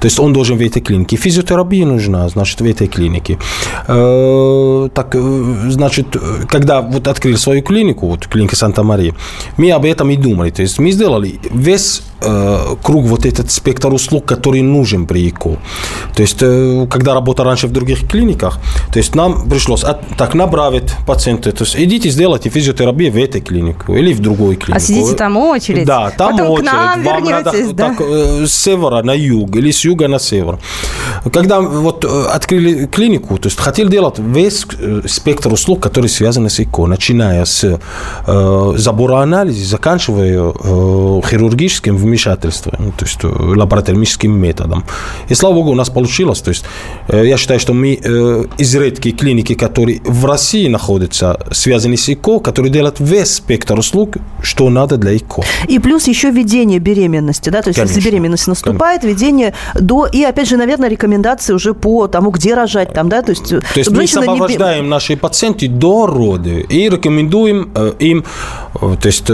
то 0.00 0.06
есть, 0.06 0.18
он 0.18 0.32
должен 0.32 0.56
в 0.56 0.60
этой 0.60 0.80
клинике. 0.80 1.16
Физиотерапия 1.16 1.86
нужна, 1.86 2.28
значит, 2.28 2.60
в 2.60 2.64
этой 2.64 2.86
клинике. 2.86 3.25
Э, 3.34 4.88
так, 4.94 5.14
э, 5.14 5.70
значит, 5.70 6.16
когда 6.48 6.80
вот 6.80 7.08
открыли 7.08 7.36
свою 7.36 7.62
клинику, 7.62 8.06
вот 8.08 8.26
клиника 8.26 8.56
Санта-Мария, 8.56 9.14
мы 9.56 9.70
об 9.72 9.84
этом 9.84 10.10
и 10.10 10.16
думали. 10.16 10.50
То 10.50 10.62
есть 10.62 10.78
мы 10.78 10.90
сделали 10.90 11.38
весь 11.50 12.02
э, 12.15 12.15
круг 12.82 13.04
вот 13.04 13.26
этот 13.26 13.50
спектр 13.50 13.92
услуг, 13.92 14.24
который 14.24 14.62
нужен 14.62 15.06
при 15.06 15.28
ЭКО. 15.28 15.58
То 16.14 16.22
есть, 16.22 16.38
э, 16.40 16.86
когда 16.90 17.14
работал 17.14 17.44
раньше 17.44 17.66
в 17.66 17.72
других 17.72 18.08
клиниках, 18.08 18.58
то 18.92 18.98
есть 18.98 19.14
нам 19.14 19.48
пришлось 19.48 19.84
от, 19.84 20.06
так 20.16 20.34
направить 20.34 20.92
пациента, 21.06 21.52
то 21.52 21.64
есть 21.64 21.76
идите 21.76 22.08
сделайте 22.10 22.48
физиотерапию 22.48 23.12
в 23.12 23.16
этой 23.16 23.40
клинике 23.40 23.80
или 23.88 24.12
в 24.12 24.20
другой 24.20 24.56
клинике. 24.56 24.76
А 24.76 24.80
сидите 24.80 25.14
там 25.14 25.36
очередь? 25.36 25.86
Да, 25.86 26.10
там 26.10 26.32
Потом 26.32 26.50
очередь. 26.50 26.70
к 26.70 26.72
нам 26.72 27.02
Вам 27.02 27.24
надо 27.24 27.52
да? 27.72 27.88
так, 27.88 28.00
э, 28.00 28.46
с 28.46 28.52
севера 28.52 29.02
на 29.02 29.12
юг 29.14 29.56
или 29.56 29.70
с 29.70 29.84
юга 29.84 30.08
на 30.08 30.18
север. 30.18 30.58
Когда 31.32 31.60
вот 31.60 32.04
э, 32.04 32.24
открыли 32.32 32.86
клинику, 32.86 33.38
то 33.38 33.48
есть 33.48 33.58
хотели 33.58 33.88
делать 33.88 34.18
весь 34.18 34.66
э, 34.78 35.02
спектр 35.06 35.52
услуг, 35.52 35.80
которые 35.80 36.08
связаны 36.08 36.50
с 36.50 36.60
ЭКО, 36.60 36.86
начиная 36.86 37.44
с 37.44 37.78
э, 38.26 38.74
забора 38.76 39.20
анализа, 39.22 39.66
заканчивая 39.66 40.52
э, 40.52 41.20
хирургическим 41.28 41.96
вмешательством, 42.06 42.74
ну, 42.78 42.92
то 42.92 43.04
есть 43.04 43.18
э, 43.22 43.26
лабораторическим 43.26 44.32
методом. 44.32 44.84
И 45.28 45.34
слава 45.34 45.54
богу, 45.54 45.70
у 45.70 45.74
нас 45.74 45.90
получилось. 45.90 46.40
То 46.40 46.50
есть 46.50 46.64
э, 47.08 47.26
я 47.26 47.36
считаю, 47.36 47.60
что 47.60 47.74
мы 47.74 47.98
э, 48.02 48.44
из 48.58 48.74
редких 48.74 49.16
клиники, 49.16 49.54
которые 49.54 50.00
в 50.04 50.24
России 50.24 50.68
находятся, 50.68 51.38
связаны 51.52 51.96
с 51.96 52.08
ЭКО, 52.08 52.40
которые 52.40 52.72
делают 52.72 53.00
весь 53.00 53.34
спектр 53.34 53.78
услуг, 53.78 54.16
что 54.42 54.70
надо 54.70 54.96
для 54.96 55.16
ЭКО. 55.16 55.42
И 55.68 55.78
плюс 55.78 56.08
еще 56.08 56.30
ведение 56.30 56.78
беременности, 56.78 57.50
да, 57.50 57.62
то 57.62 57.70
есть 57.70 57.78
если 57.78 57.94
Конечно. 57.94 58.10
беременность 58.10 58.46
наступает, 58.48 59.04
ведение 59.04 59.52
до, 59.74 60.06
и 60.06 60.22
опять 60.22 60.48
же, 60.48 60.56
наверное, 60.56 60.88
рекомендации 60.88 61.54
уже 61.54 61.74
по 61.74 62.06
тому, 62.06 62.30
где 62.30 62.54
рожать 62.54 62.92
там, 62.92 63.08
да, 63.08 63.22
то 63.22 63.30
есть... 63.30 63.48
То 63.48 63.62
есть 63.74 63.90
мы 63.90 64.06
сопровождаем 64.06 64.88
наши 64.88 65.16
пациенты 65.16 65.68
до 65.68 66.06
роды 66.06 66.66
и 66.68 66.88
рекомендуем 66.88 67.72
им, 67.98 68.24
то 68.74 69.06
есть 69.06 69.30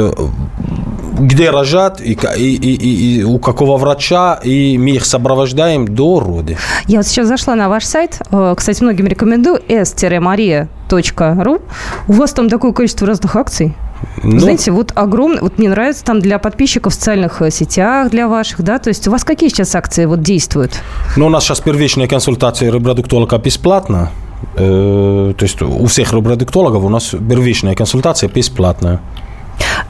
где 1.18 1.50
рожать 1.50 2.00
и, 2.00 2.12
и- 2.36 2.61
и- 2.62 2.74
и- 2.74 3.20
и 3.20 3.24
у 3.24 3.38
какого 3.38 3.76
врача, 3.76 4.40
и 4.44 4.78
мы 4.78 4.90
их 4.90 5.04
сопровождаем 5.04 5.86
до 5.86 6.20
роды. 6.20 6.56
Я 6.86 6.98
вот 6.98 7.06
сейчас 7.06 7.26
зашла 7.28 7.54
на 7.56 7.68
ваш 7.68 7.84
сайт. 7.84 8.20
Э, 8.30 8.54
Кстати, 8.56 8.82
многим 8.82 9.06
рекомендую 9.06 9.60
s-maria.ru. 9.68 11.60
У 12.08 12.12
вас 12.12 12.32
там 12.32 12.48
такое 12.48 12.72
количество 12.72 13.06
разных 13.06 13.36
акций. 13.36 13.74
Ну, 14.22 14.40
Знаете, 14.40 14.72
вот 14.72 14.92
огромное, 14.96 15.40
вот 15.40 15.58
мне 15.58 15.68
нравится 15.68 16.04
там 16.04 16.20
для 16.20 16.38
подписчиков 16.38 16.92
в 16.92 16.96
социальных 16.96 17.40
э, 17.40 17.50
сетях, 17.52 18.10
для 18.10 18.26
ваших, 18.28 18.62
да, 18.62 18.78
то 18.78 18.88
есть 18.88 19.06
у 19.06 19.12
вас 19.12 19.22
какие 19.24 19.48
сейчас 19.48 19.74
акции 19.76 20.06
вот 20.06 20.22
действуют? 20.22 20.72
ну, 21.16 21.26
у 21.26 21.28
нас 21.28 21.44
сейчас 21.44 21.60
первичная 21.60 22.08
консультация 22.08 22.72
репродуктолога 22.72 23.38
бесплатна. 23.38 24.10
Э, 24.56 25.32
То 25.38 25.44
есть 25.44 25.62
у 25.62 25.86
всех 25.86 26.12
репродуктологов 26.12 26.82
у 26.84 26.88
нас 26.88 27.10
первичная 27.30 27.74
консультация 27.76 28.28
бесплатная. 28.28 28.98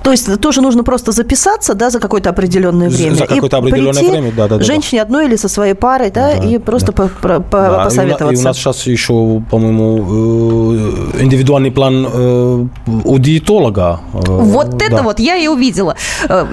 То 0.03 0.11
есть 0.11 0.41
тоже 0.41 0.63
нужно 0.63 0.83
просто 0.85 1.13
записаться, 1.13 1.75
да, 1.75 1.91
за 1.91 2.01
какое-то 2.01 2.31
определенное 2.31 2.89
время. 2.89 3.15
за 3.15 3.27
какое-то 3.27 3.57
и 3.57 3.61
определенное 3.61 3.93
прийти 3.95 4.11
время, 4.11 4.33
да-да-да-да. 4.33 4.65
Женщине 4.65 5.03
одной 5.03 5.27
или 5.27 5.37
со 5.37 5.49
своей 5.49 5.75
парой, 5.75 6.11
да, 6.11 6.35
Да, 6.37 6.45
и 6.45 6.59
просто 6.59 6.93
да. 6.93 7.09
по- 7.09 7.09
по- 7.09 7.29
Да, 7.29 7.37
и 7.37 7.69
у 7.69 7.73
на- 7.79 7.85
посоветоваться. 7.85 8.35
И 8.35 8.45
у 8.45 8.49
нас 8.49 8.57
сейчас 8.57 8.87
еще, 8.87 9.43
по-моему, 9.51 10.75
э, 11.17 11.23
индивидуальный 11.23 11.71
план 11.71 12.07
э, 12.13 12.67
у 13.05 13.19
диетолога. 13.19 14.01
Э, 14.13 14.19
Вот 14.27 14.77
да. 14.77 14.87
это 14.87 15.03
вот 15.03 15.21
я 15.21 15.37
и 15.37 15.47
увидела. 15.49 15.97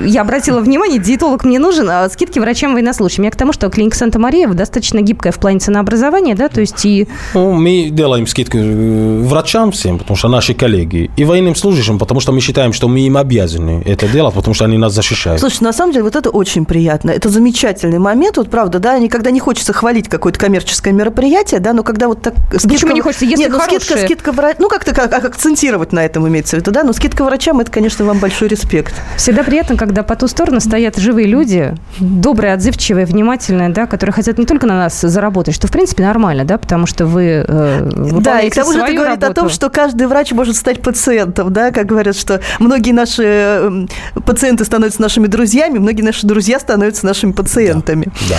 Я 0.06 0.22
обратила 0.22 0.60
внимание, 0.60 1.00
диетолог 1.00 1.44
мне 1.44 1.60
нужен, 1.60 1.90
а 1.90 2.10
скидки 2.10 2.40
врачам 2.40 2.74
военнослужащим. 2.74 3.24
Я 3.24 3.32
к 3.32 3.36
тому, 3.36 3.54
что 3.54 3.70
клиника 3.70 3.98
Санта-Мария 3.98 4.48
достаточно 4.48 5.02
гибкая 5.02 5.32
в 5.34 5.40
плане 5.40 5.60
ценообразования, 5.60 6.36
да, 6.36 6.50
то 6.50 6.62
есть 6.62 6.86
и 6.86 7.08
Ну, 7.34 7.54
мы 7.54 7.90
делаем 7.92 8.28
скидку 8.28 8.58
э, 8.58 9.20
врачам 9.24 9.72
всем, 9.72 9.98
потому 9.98 10.18
что 10.18 10.28
наши 10.28 10.54
коллеги, 10.54 11.10
и 11.18 11.24
военным 11.24 11.56
служащим, 11.56 11.98
потому 12.00 12.20
что 12.20 12.32
мы 12.32 12.42
считаем, 12.42 12.74
что 12.74 12.88
мы 12.88 12.99
им 13.06 13.18
обязаны 13.18 13.82
это 13.86 14.08
делать, 14.08 14.34
потому 14.34 14.54
что 14.54 14.66
они 14.66 14.78
нас 14.78 14.94
защищают. 14.94 15.40
Слушай, 15.40 15.64
на 15.64 15.74
самом 15.74 15.92
деле 15.94 16.04
вот 16.04 16.16
это 16.16 16.30
очень 16.30 16.66
приятно. 16.66 17.12
Это 17.12 17.30
замечательный 17.30 18.00
момент. 18.00 18.38
Вот 18.38 18.50
правда, 18.50 18.80
да, 18.80 18.98
никогда 19.00 19.32
не 19.32 19.40
хочется 19.40 19.74
хвалить 19.74 20.08
какое-то 20.10 20.40
коммерческое 20.40 20.94
мероприятие, 20.94 21.60
да, 21.60 21.74
но 21.74 21.84
когда 21.84 22.08
вот 22.08 22.22
так... 22.22 22.34
Почему 22.52 22.92
не 22.94 23.02
хочется, 23.02 23.26
если 23.26 23.44
Нет, 23.44 23.52
ну, 23.52 23.60
скидка, 23.60 23.98
скидка 23.98 24.32
вра- 24.32 24.56
Ну, 24.60 24.70
как-то 24.70 24.94
как, 24.94 25.14
акцентировать 25.14 25.92
на 25.94 26.06
этом 26.06 26.28
имеется 26.28 26.56
в 26.56 26.60
виду, 26.60 26.72
да, 26.72 26.84
но 26.84 26.94
скидка 26.94 27.24
врачам, 27.24 27.60
это, 27.60 27.72
конечно, 27.72 28.06
вам 28.06 28.20
большой 28.20 28.48
респект. 28.48 28.94
всегда 29.18 29.44
приятно, 29.44 29.78
когда 29.78 30.04
по 30.04 30.16
ту 30.16 30.28
сторону 30.28 30.60
стоят 30.60 30.98
живые 30.98 31.28
люди, 31.28 31.76
добрые, 32.00 32.54
отзывчивые, 32.54 33.06
внимательные, 33.06 33.70
да, 33.70 33.86
которые 33.88 34.14
хотят 34.14 34.38
не 34.38 34.46
только 34.46 34.68
на 34.68 34.76
нас 34.76 35.00
заработать, 35.00 35.56
что 35.56 35.68
в 35.68 35.72
принципе 35.72 36.04
нормально, 36.04 36.46
да, 36.46 36.58
потому 36.58 36.86
что 36.86 37.06
вы 37.06 37.46
э, 37.48 37.90
Да, 38.22 38.42
и 38.42 38.50
к 38.50 38.56
тому 38.56 38.72
же 38.74 38.80
это 38.80 38.94
говорит 38.94 39.18
о 39.24 39.28
работу. 39.28 39.42
том, 39.42 39.50
что 39.50 39.70
каждый 39.70 40.08
врач 40.08 40.32
может 40.32 40.56
стать 40.56 40.82
пациентом, 40.82 41.52
да, 41.54 41.72
как 41.72 41.86
говорят, 41.86 42.16
что 42.16 42.42
многие 42.60 42.89
наши 42.94 43.24
э, 43.26 43.86
пациенты 44.26 44.66
становятся 44.66 45.02
нашими 45.02 45.28
друзьями, 45.28 45.80
многие 45.80 46.02
наши 46.02 46.26
друзья 46.28 46.60
становятся 46.60 47.06
нашими 47.06 47.32
пациентами. 47.32 48.08
Да. 48.30 48.38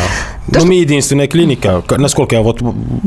Но 0.61 0.67
мы 0.67 0.75
единственная 0.75 1.27
клиника, 1.27 1.83
насколько 1.97 2.35
я 2.35 2.43
вот 2.43 2.61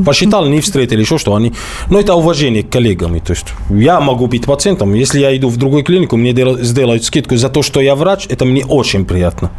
посчитал, 0.04 0.46
не 0.46 0.60
встретили 0.60 1.00
еще, 1.00 1.18
что 1.18 1.34
они... 1.34 1.52
Но 1.90 2.00
это 2.00 2.14
уважение 2.14 2.62
к 2.62 2.70
коллегам. 2.70 3.16
И 3.16 3.20
То 3.20 3.32
есть 3.32 3.46
я 3.70 4.00
могу 4.00 4.26
быть 4.26 4.44
пациентом, 4.44 4.94
если 4.94 5.20
я 5.20 5.36
иду 5.36 5.48
в 5.48 5.56
другую 5.56 5.84
клинику, 5.84 6.16
мне 6.16 6.32
дел- 6.32 6.58
сделают 6.62 7.04
скидку 7.04 7.36
за 7.36 7.48
то, 7.48 7.62
что 7.62 7.80
я 7.80 7.94
врач, 7.94 8.26
это 8.28 8.44
мне 8.44 8.64
очень 8.64 9.04
приятно. 9.04 9.50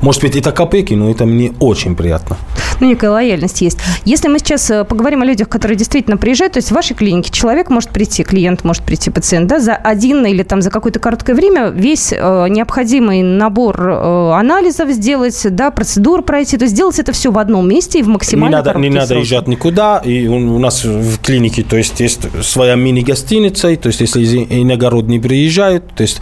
Может 0.00 0.22
быть, 0.22 0.36
это 0.36 0.52
копейки, 0.52 0.94
но 0.94 1.10
это 1.10 1.26
мне 1.26 1.52
очень 1.60 1.96
приятно. 1.96 2.36
Ну, 2.80 2.88
некая 2.88 3.10
лояльность 3.10 3.60
есть. 3.60 3.78
Если 4.04 4.28
мы 4.28 4.38
сейчас 4.38 4.70
э, 4.70 4.84
поговорим 4.84 5.22
о 5.22 5.24
людях, 5.24 5.48
которые 5.48 5.76
действительно 5.76 6.16
приезжают, 6.16 6.54
то 6.54 6.58
есть 6.58 6.70
в 6.70 6.74
вашей 6.74 6.94
клинике 6.94 7.30
человек 7.30 7.70
может 7.70 7.90
прийти, 7.90 8.24
клиент 8.24 8.64
может 8.64 8.82
прийти, 8.82 9.10
пациент, 9.10 9.48
да, 9.48 9.60
за 9.60 9.74
один 9.74 10.24
или 10.26 10.42
там 10.42 10.62
за 10.62 10.70
какое-то 10.70 10.98
короткое 10.98 11.33
время 11.34 11.70
весь 11.70 12.12
э, 12.12 12.48
необходимый 12.48 13.22
набор 13.22 13.80
э, 13.80 14.32
анализов 14.32 14.90
сделать, 14.90 15.38
да, 15.50 15.70
процедур 15.70 16.22
пройти, 16.22 16.56
то 16.56 16.64
есть 16.64 16.74
сделать 16.74 16.98
это 16.98 17.12
все 17.12 17.30
в 17.30 17.38
одном 17.38 17.68
месте 17.68 17.98
и 17.98 18.02
в 18.02 18.06
Не 18.06 18.12
максимально 18.12 18.62
надо, 18.62 18.78
не 18.78 18.90
надо 18.90 19.06
сроки. 19.06 19.20
езжать 19.20 19.48
никуда. 19.48 19.98
И 19.98 20.26
у, 20.26 20.56
у 20.56 20.58
нас 20.58 20.84
в 20.84 21.18
клинике, 21.20 21.62
то 21.62 21.76
есть, 21.76 22.00
есть 22.00 22.20
своя 22.44 22.74
мини-гостиница. 22.74 23.74
То 23.76 23.88
есть, 23.88 24.00
если 24.00 24.24
иногородние 24.24 25.20
приезжают, 25.20 25.84
то 25.94 26.02
есть, 26.02 26.20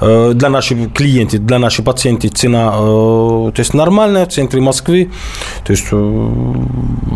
э, 0.00 0.32
для 0.34 0.48
наших 0.48 0.92
клиентов, 0.92 1.44
для 1.46 1.58
наших 1.58 1.84
пациентов 1.84 2.32
цена, 2.32 2.72
э, 2.74 3.52
то 3.54 3.58
есть, 3.58 3.74
нормальная 3.74 4.24
в 4.26 4.28
центре 4.28 4.60
Москвы. 4.60 5.10
То 5.66 5.72
есть, 5.72 5.86
э, 5.92 6.54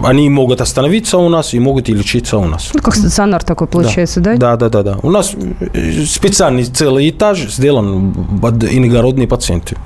они 0.05 0.29
могут 0.31 0.61
остановиться 0.61 1.19
у 1.19 1.29
нас 1.29 1.55
и 1.55 1.61
могут 1.61 1.89
и 1.89 1.93
лечиться 1.93 2.39
у 2.39 2.45
нас. 2.45 2.71
Ну, 2.75 2.81
как 2.81 2.95
стационар 2.95 3.43
такой 3.43 3.67
получается, 3.67 4.21
да? 4.21 4.37
Да, 4.37 4.57
да, 4.57 4.69
да, 4.69 4.83
да. 4.83 4.99
У 5.03 5.11
нас 5.11 5.33
э, 5.35 6.05
специальный 6.07 6.65
целый 6.65 7.09
этаж 7.11 7.38
сделан 7.49 8.15
под 8.41 8.65
иногородные 8.65 9.29
пациенты. 9.29 9.77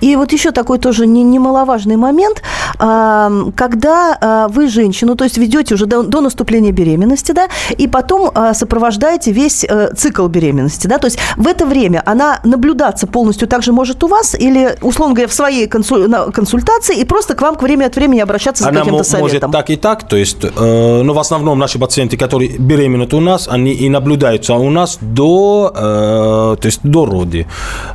И 0.00 0.16
вот 0.16 0.32
еще 0.32 0.50
такой 0.52 0.78
тоже 0.78 1.06
не- 1.06 1.22
немаловажный 1.22 1.96
момент, 1.96 2.42
а, 2.78 3.30
когда 3.56 4.16
а, 4.20 4.48
вы 4.48 4.68
женщину, 4.68 5.16
то 5.16 5.24
есть 5.24 5.38
ведете 5.38 5.74
уже 5.74 5.86
до, 5.86 6.02
до 6.02 6.20
наступления 6.20 6.72
беременности, 6.72 7.32
да, 7.32 7.48
и 7.76 7.86
потом 7.88 8.30
а, 8.34 8.54
сопровождаете 8.54 9.32
весь 9.32 9.64
э, 9.64 9.90
цикл 9.96 10.26
беременности, 10.26 10.86
да, 10.86 10.98
то 10.98 11.06
есть 11.06 11.18
в 11.36 11.46
это 11.46 11.66
время 11.66 12.02
она 12.06 12.40
наблюдаться 12.44 13.06
полностью 13.06 13.48
также 13.48 13.72
может 13.72 14.02
у 14.04 14.08
вас 14.08 14.34
или, 14.34 14.76
условно 14.82 15.14
говоря, 15.14 15.28
в 15.28 15.34
своей 15.34 15.66
консультации 15.66 16.98
и 16.98 17.04
просто 17.04 17.34
к 17.34 17.42
вам 17.42 17.56
к 17.56 17.62
время 17.62 17.86
от 17.86 17.96
времени 17.96 18.20
обращаться 18.20 18.64
за 18.64 18.70
каким-то 18.70 18.90
мо- 18.90 18.96
может 18.96 19.06
советом? 19.06 19.52
так 19.52 19.70
и 19.70 19.76
так, 19.76 20.08
то 20.08 20.16
есть, 20.16 20.38
э, 20.44 21.02
но 21.02 21.12
в 21.12 21.18
основном 21.18 21.58
наши 21.58 21.78
пациенты, 21.78 22.16
которые 22.16 22.56
беременны 22.58 23.06
у 23.12 23.20
нас, 23.20 23.48
они 23.50 23.72
и 23.72 23.88
наблюдаются 23.88 24.54
у 24.54 24.70
нас 24.70 24.98
до, 25.00 25.72
э, 25.74 26.56
то 26.60 26.66
есть 26.66 26.75
до 26.82 27.06
роди. 27.06 27.46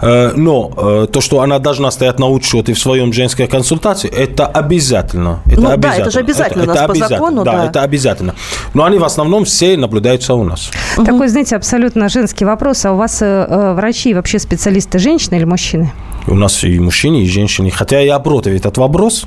Э, 0.02 0.32
но 0.36 0.72
э, 0.76 1.08
то, 1.12 1.22
что 1.22 1.42
она 1.42 1.60
должна 1.60 1.92
стоять 1.92 2.20
на 2.20 2.28
учете 2.28 2.74
в 2.74 2.80
своем 2.80 3.14
женской 3.14 3.48
консультации, 3.48 4.10
это 4.10 4.46
обязательно. 4.46 5.42
Это 5.46 5.62
Ну 5.62 5.68
да, 5.68 5.74
обязательно. 5.74 6.02
это 6.04 6.12
же 6.12 6.20
обязательно 6.20 6.64
у 6.64 6.68
нас 6.68 6.78
по 6.78 6.84
обязательно, 6.86 7.20
закону, 7.20 7.44
Да, 7.44 7.52
да. 7.52 7.66
это 7.66 7.84
обязательно. 7.84 8.36
Но 8.74 8.84
они 8.84 8.98
в 8.98 9.04
основном 9.04 9.46
все 9.46 9.78
наблюдаются 9.78 10.34
у 10.34 10.44
нас. 10.44 10.70
Такой, 10.96 11.28
знаете, 11.28 11.56
абсолютно 11.56 12.10
женский 12.10 12.46
вопрос. 12.46 12.86
А 12.86 12.92
у 12.94 12.98
вас 12.98 13.22
э, 13.22 13.74
врачи 13.74 14.14
вообще 14.14 14.40
специалисты 14.40 15.00
женщины 15.00 15.36
или 15.36 15.46
мужчины? 15.46 15.92
У 16.28 16.36
нас 16.36 16.64
и 16.64 16.80
мужчины, 16.80 17.24
и 17.24 17.28
женщины. 17.28 17.72
Хотя 17.72 18.00
я 18.00 18.20
против 18.20 18.52
этот 18.54 18.78
вопрос. 18.78 19.26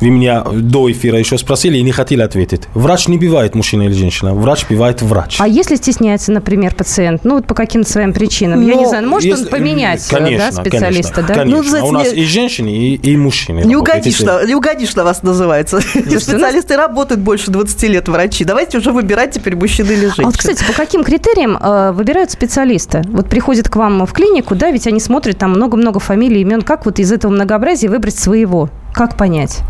Вы 0.00 0.10
меня 0.10 0.42
до 0.42 0.90
эфира 0.90 1.18
еще 1.18 1.38
спросили 1.38 1.78
и 1.78 1.82
не 1.82 1.92
хотели 1.92 2.22
ответить. 2.22 2.62
Врач 2.74 3.08
не 3.08 3.18
бывает 3.18 3.54
мужчина 3.54 3.82
или 3.82 3.92
женщина. 3.92 4.34
Врач 4.34 4.66
бывает 4.68 5.02
врач. 5.02 5.36
А 5.40 5.48
если 5.48 5.76
стесняется, 5.76 6.32
например, 6.32 6.74
пациент, 6.74 7.24
ну 7.24 7.36
вот 7.36 7.46
по 7.46 7.54
каким-то 7.54 7.90
своим 7.90 8.12
причинам, 8.12 8.66
я 8.66 8.74
Ну, 8.74 8.80
не 8.80 8.86
знаю, 8.86 9.08
может 9.08 9.30
он 9.32 9.38
Если- 9.38 9.50
поменять 9.50 10.06
э, 10.10 10.14
конечно, 10.16 10.50
да, 10.52 10.62
специалиста, 10.62 11.12
конечно, 11.14 11.22
да? 11.22 11.34
Конечно. 11.34 11.62
Ну, 11.62 11.68
знаете, 11.68 11.88
у 11.88 11.92
нас 11.92 12.12
не- 12.12 12.18
и 12.20 12.24
женщины, 12.24 12.68
и, 12.68 12.94
и 12.94 13.16
мужчины. 13.16 13.60
Не 13.64 13.76
угодишь, 13.76 14.20
на, 14.20 14.44
не 14.44 14.54
угодишь 14.54 14.94
на 14.94 15.04
вас 15.04 15.22
называется. 15.22 15.80
Специалисты 15.80 16.76
работают 16.76 17.20
больше 17.20 17.50
20 17.50 17.82
лет 17.88 18.08
врачи. 18.08 18.44
Давайте 18.44 18.78
уже 18.78 18.92
выбирать 18.92 19.32
теперь 19.32 19.56
мужчины 19.56 19.92
или 19.92 20.00
женщины. 20.06 20.24
А 20.24 20.26
вот, 20.26 20.36
кстати, 20.36 20.64
по 20.64 20.72
каким 20.72 21.04
критериям 21.04 21.56
э, 21.60 21.92
выбирают 21.92 22.30
специалиста? 22.30 23.02
Вот 23.08 23.28
приходят 23.28 23.68
к 23.68 23.76
вам 23.76 24.06
в 24.06 24.12
клинику, 24.12 24.54
да, 24.54 24.70
ведь 24.70 24.86
они 24.86 25.00
смотрят 25.00 25.38
там 25.38 25.50
много-много 25.50 26.00
фамилий, 26.00 26.35
имен. 26.40 26.62
Как 26.62 26.86
вот 26.86 26.98
из 26.98 27.12
этого 27.12 27.32
многообразия 27.32 27.88
выбрать 27.88 28.18
своего? 28.18 28.70
Как 28.96 29.14
понять? 29.14 29.62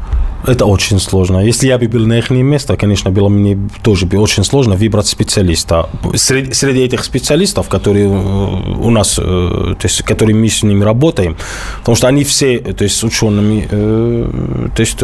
Это 0.46 0.66
очень 0.66 1.00
сложно. 1.00 1.38
Если 1.44 1.66
я 1.66 1.78
бы 1.78 1.88
был 1.88 2.06
на 2.06 2.18
их 2.18 2.30
месте, 2.30 2.76
конечно, 2.76 3.10
было 3.10 3.28
мне 3.28 3.58
тоже 3.82 4.06
бы 4.06 4.18
очень 4.18 4.44
сложно 4.44 4.76
выбрать 4.76 5.08
специалиста. 5.08 5.88
Среди, 6.14 6.52
среди 6.52 6.82
этих 6.82 7.02
специалистов, 7.02 7.68
которые 7.68 8.06
э, 8.06 8.08
у 8.08 8.90
нас, 8.90 9.18
э, 9.18 9.22
то 9.22 9.80
есть, 9.82 10.02
которые 10.04 10.36
мы 10.36 10.48
с 10.48 10.62
ними 10.62 10.84
работаем, 10.84 11.36
потому 11.80 11.96
что 11.96 12.06
они 12.06 12.22
все, 12.22 12.58
то 12.60 12.84
есть, 12.84 12.96
с 12.96 13.02
учеными, 13.02 13.66
э, 13.68 14.68
то 14.76 14.80
есть... 14.80 15.02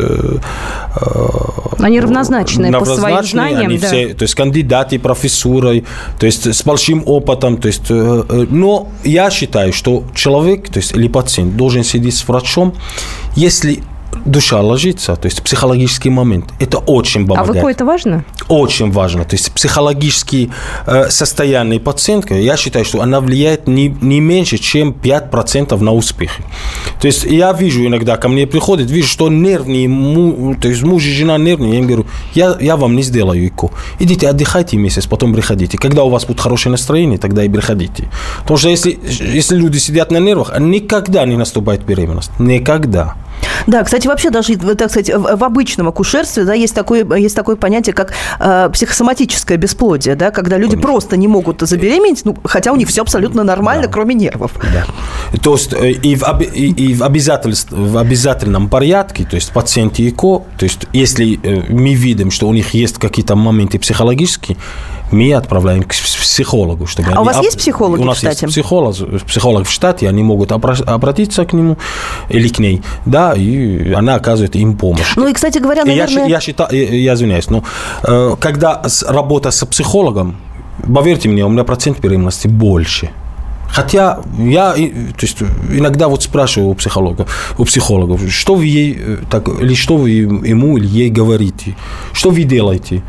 Они 1.81 1.99
равнозначные 1.99 2.71
по 2.71 2.85
своим 2.85 3.25
знаниям, 3.25 3.71
они 3.71 3.79
да. 3.79 3.89
все, 3.89 4.15
то 4.15 4.23
есть, 4.23 4.37
кандидаты, 4.37 5.01
профессурой, 5.01 5.85
то 6.21 6.27
есть, 6.27 6.47
с 6.47 6.63
большим 6.63 7.03
опытом, 7.07 7.57
то 7.57 7.67
есть, 7.67 7.91
но 7.91 8.89
я 9.03 9.31
считаю, 9.31 9.73
что 9.73 10.05
человек, 10.15 10.69
то 10.69 10.79
есть, 10.79 10.93
или 10.93 11.09
пациент 11.09 11.57
должен 11.57 11.83
сидеть 11.83 12.15
с 12.15 12.29
врачом, 12.29 12.75
если 13.35 13.83
душа 14.25 14.61
ложится, 14.61 15.17
то 15.17 15.27
есть 15.27 15.43
психологический 15.43 16.11
момент. 16.11 16.47
Это 16.61 16.79
очень 16.79 17.27
помогает. 17.27 17.51
А 17.51 17.53
в 17.53 17.57
ЭКО 17.57 17.71
это 17.71 17.85
важно? 17.85 18.25
Очень 18.49 18.91
важно. 18.91 19.25
То 19.25 19.37
есть 19.37 19.53
психологические 19.53 20.51
э, 20.87 21.11
состояние 21.11 21.81
пациентка, 21.81 22.35
я 22.35 22.57
считаю, 22.57 22.85
что 22.85 23.01
она 23.01 23.21
влияет 23.21 23.67
не, 23.67 23.89
не 23.89 24.21
меньше, 24.21 24.59
чем 24.59 24.91
5% 24.91 25.83
на 25.83 25.93
успех. 25.93 26.33
То 27.01 27.07
есть 27.07 27.25
я 27.25 27.53
вижу 27.53 27.87
иногда, 27.87 28.17
ко 28.17 28.29
мне 28.29 28.47
приходит, 28.47 28.91
вижу, 28.91 29.09
что 29.09 29.29
нервные, 29.29 29.89
му, 29.89 30.55
то 30.55 30.69
есть 30.69 30.83
муж 30.83 31.05
и 31.05 31.13
жена 31.13 31.39
нервные, 31.39 31.73
я 31.73 31.79
им 31.79 31.87
говорю, 31.87 32.07
я, 32.35 32.57
я 32.61 32.77
вам 32.77 32.97
не 32.97 33.03
сделаю 33.03 33.47
ЭКО. 33.47 33.71
Идите 33.99 34.29
отдыхайте 34.29 34.77
месяц, 34.77 35.07
потом 35.07 35.35
приходите. 35.35 35.79
Когда 35.79 36.05
у 36.05 36.11
вас 36.11 36.25
будет 36.25 36.41
хорошее 36.41 36.71
настроение, 36.71 37.19
тогда 37.19 37.45
и 37.45 37.49
приходите. 37.49 38.09
Потому 38.43 38.59
что 38.59 38.69
если, 38.69 38.99
если 39.05 39.57
люди 39.57 39.79
сидят 39.79 40.11
на 40.11 40.19
нервах, 40.19 40.59
никогда 40.59 41.25
не 41.25 41.37
наступает 41.37 41.85
беременность. 41.85 42.31
Никогда. 42.39 43.15
Да, 43.67 43.83
кстати, 43.85 44.07
вообще 44.07 44.31
даже, 44.31 44.57
так 44.57 44.91
сказать, 44.91 45.11
в 45.15 45.45
обычном 45.45 45.89
акушерстве 45.89 46.45
да, 46.45 46.55
есть, 46.55 46.75
такое, 46.75 47.07
есть 47.17 47.37
такое 47.37 47.57
понятие, 47.57 47.95
как 47.95 48.13
э, 48.39 48.71
психосоматическое 48.73 49.57
бесплодие, 49.57 50.15
да, 50.15 50.31
когда 50.31 50.57
люди 50.57 50.73
Конечно. 50.73 50.89
просто 50.89 51.17
не 51.17 51.29
могут 51.29 51.61
забеременеть, 51.61 52.25
ну, 52.25 52.37
хотя 52.45 52.73
у 52.73 52.77
них 52.77 52.89
все 52.89 53.03
абсолютно 53.03 53.45
нормально, 53.45 53.87
да. 53.87 53.93
кроме 53.93 54.15
нервов. 54.15 54.53
Да. 54.61 54.85
То 55.39 55.55
есть 55.55 55.73
э, 55.73 55.91
и 55.91 56.15
в, 56.15 56.41
и, 56.41 56.71
и 56.71 56.95
в, 56.95 57.01
в 57.01 57.99
обязательном 57.99 58.69
порядке, 58.69 59.25
то 59.25 59.37
есть 59.37 59.53
пациенты 59.53 60.09
ЭКО, 60.09 60.43
то 60.59 60.65
есть 60.65 60.87
если 60.93 61.39
э, 61.43 61.65
мы 61.69 61.95
видим, 61.95 62.31
что 62.31 62.49
у 62.49 62.53
них 62.53 62.75
есть 62.75 62.99
какие-то 62.99 63.37
моменты 63.37 63.79
психологические, 63.79 64.57
мы 65.13 65.33
отправляем 65.35 65.83
к 65.83 65.89
психологу. 65.89 66.87
Чтобы 66.87 67.09
а 67.09 67.13
они, 67.13 67.21
у 67.21 67.25
вас 67.25 67.43
есть 67.43 67.59
психолог 67.59 68.01
у 68.01 68.05
нас 68.05 68.17
в 68.17 68.21
штате? 68.21 68.47
Есть 68.47 68.55
психолог, 68.55 68.97
психолог 69.27 69.67
в 69.67 69.71
штате, 69.71 70.09
они 70.09 70.23
могут 70.23 70.53
обратиться 70.53 71.45
к 71.45 71.53
нему 71.53 71.77
или 72.29 72.49
к 72.49 72.59
ней, 72.59 72.83
да, 73.07 73.35
и 73.35 73.93
она 73.93 74.15
оказывает 74.15 74.57
им 74.57 74.77
помощь. 74.77 75.15
Ну 75.17 75.29
и, 75.29 75.33
кстати 75.33 75.59
говоря, 75.59 75.85
наверное... 75.85 76.25
Я, 76.25 76.37
я 76.37 76.41
считаю, 76.41 76.71
я 76.73 77.15
извиняюсь, 77.15 77.51
но 77.51 77.63
э, 78.03 78.37
когда 78.41 78.83
работа 79.07 79.51
с 79.51 79.65
психологом, 79.67 80.37
поверьте 80.95 81.29
мне, 81.29 81.45
у 81.45 81.49
меня 81.49 81.65
процент 81.65 82.01
беременности 82.01 82.49
больше. 82.49 83.11
Хотя 83.73 84.21
я 84.39 84.75
то 84.75 85.27
есть, 85.27 85.43
иногда 85.71 86.09
вот 86.09 86.23
спрашиваю 86.23 86.71
у 86.71 86.75
психологов, 86.75 87.55
у 87.59 87.65
психологов, 87.65 88.21
что 88.31 88.55
вы 88.55 88.67
ей, 88.67 88.99
э, 88.99 89.17
так, 89.31 89.49
или 89.49 89.75
что 89.75 89.97
вы 89.97 90.11
ему 90.11 90.77
или 90.77 90.87
ей 90.87 91.11
говорите, 91.11 91.75
что 92.13 92.31
вы 92.31 92.43
делаете. 92.43 93.03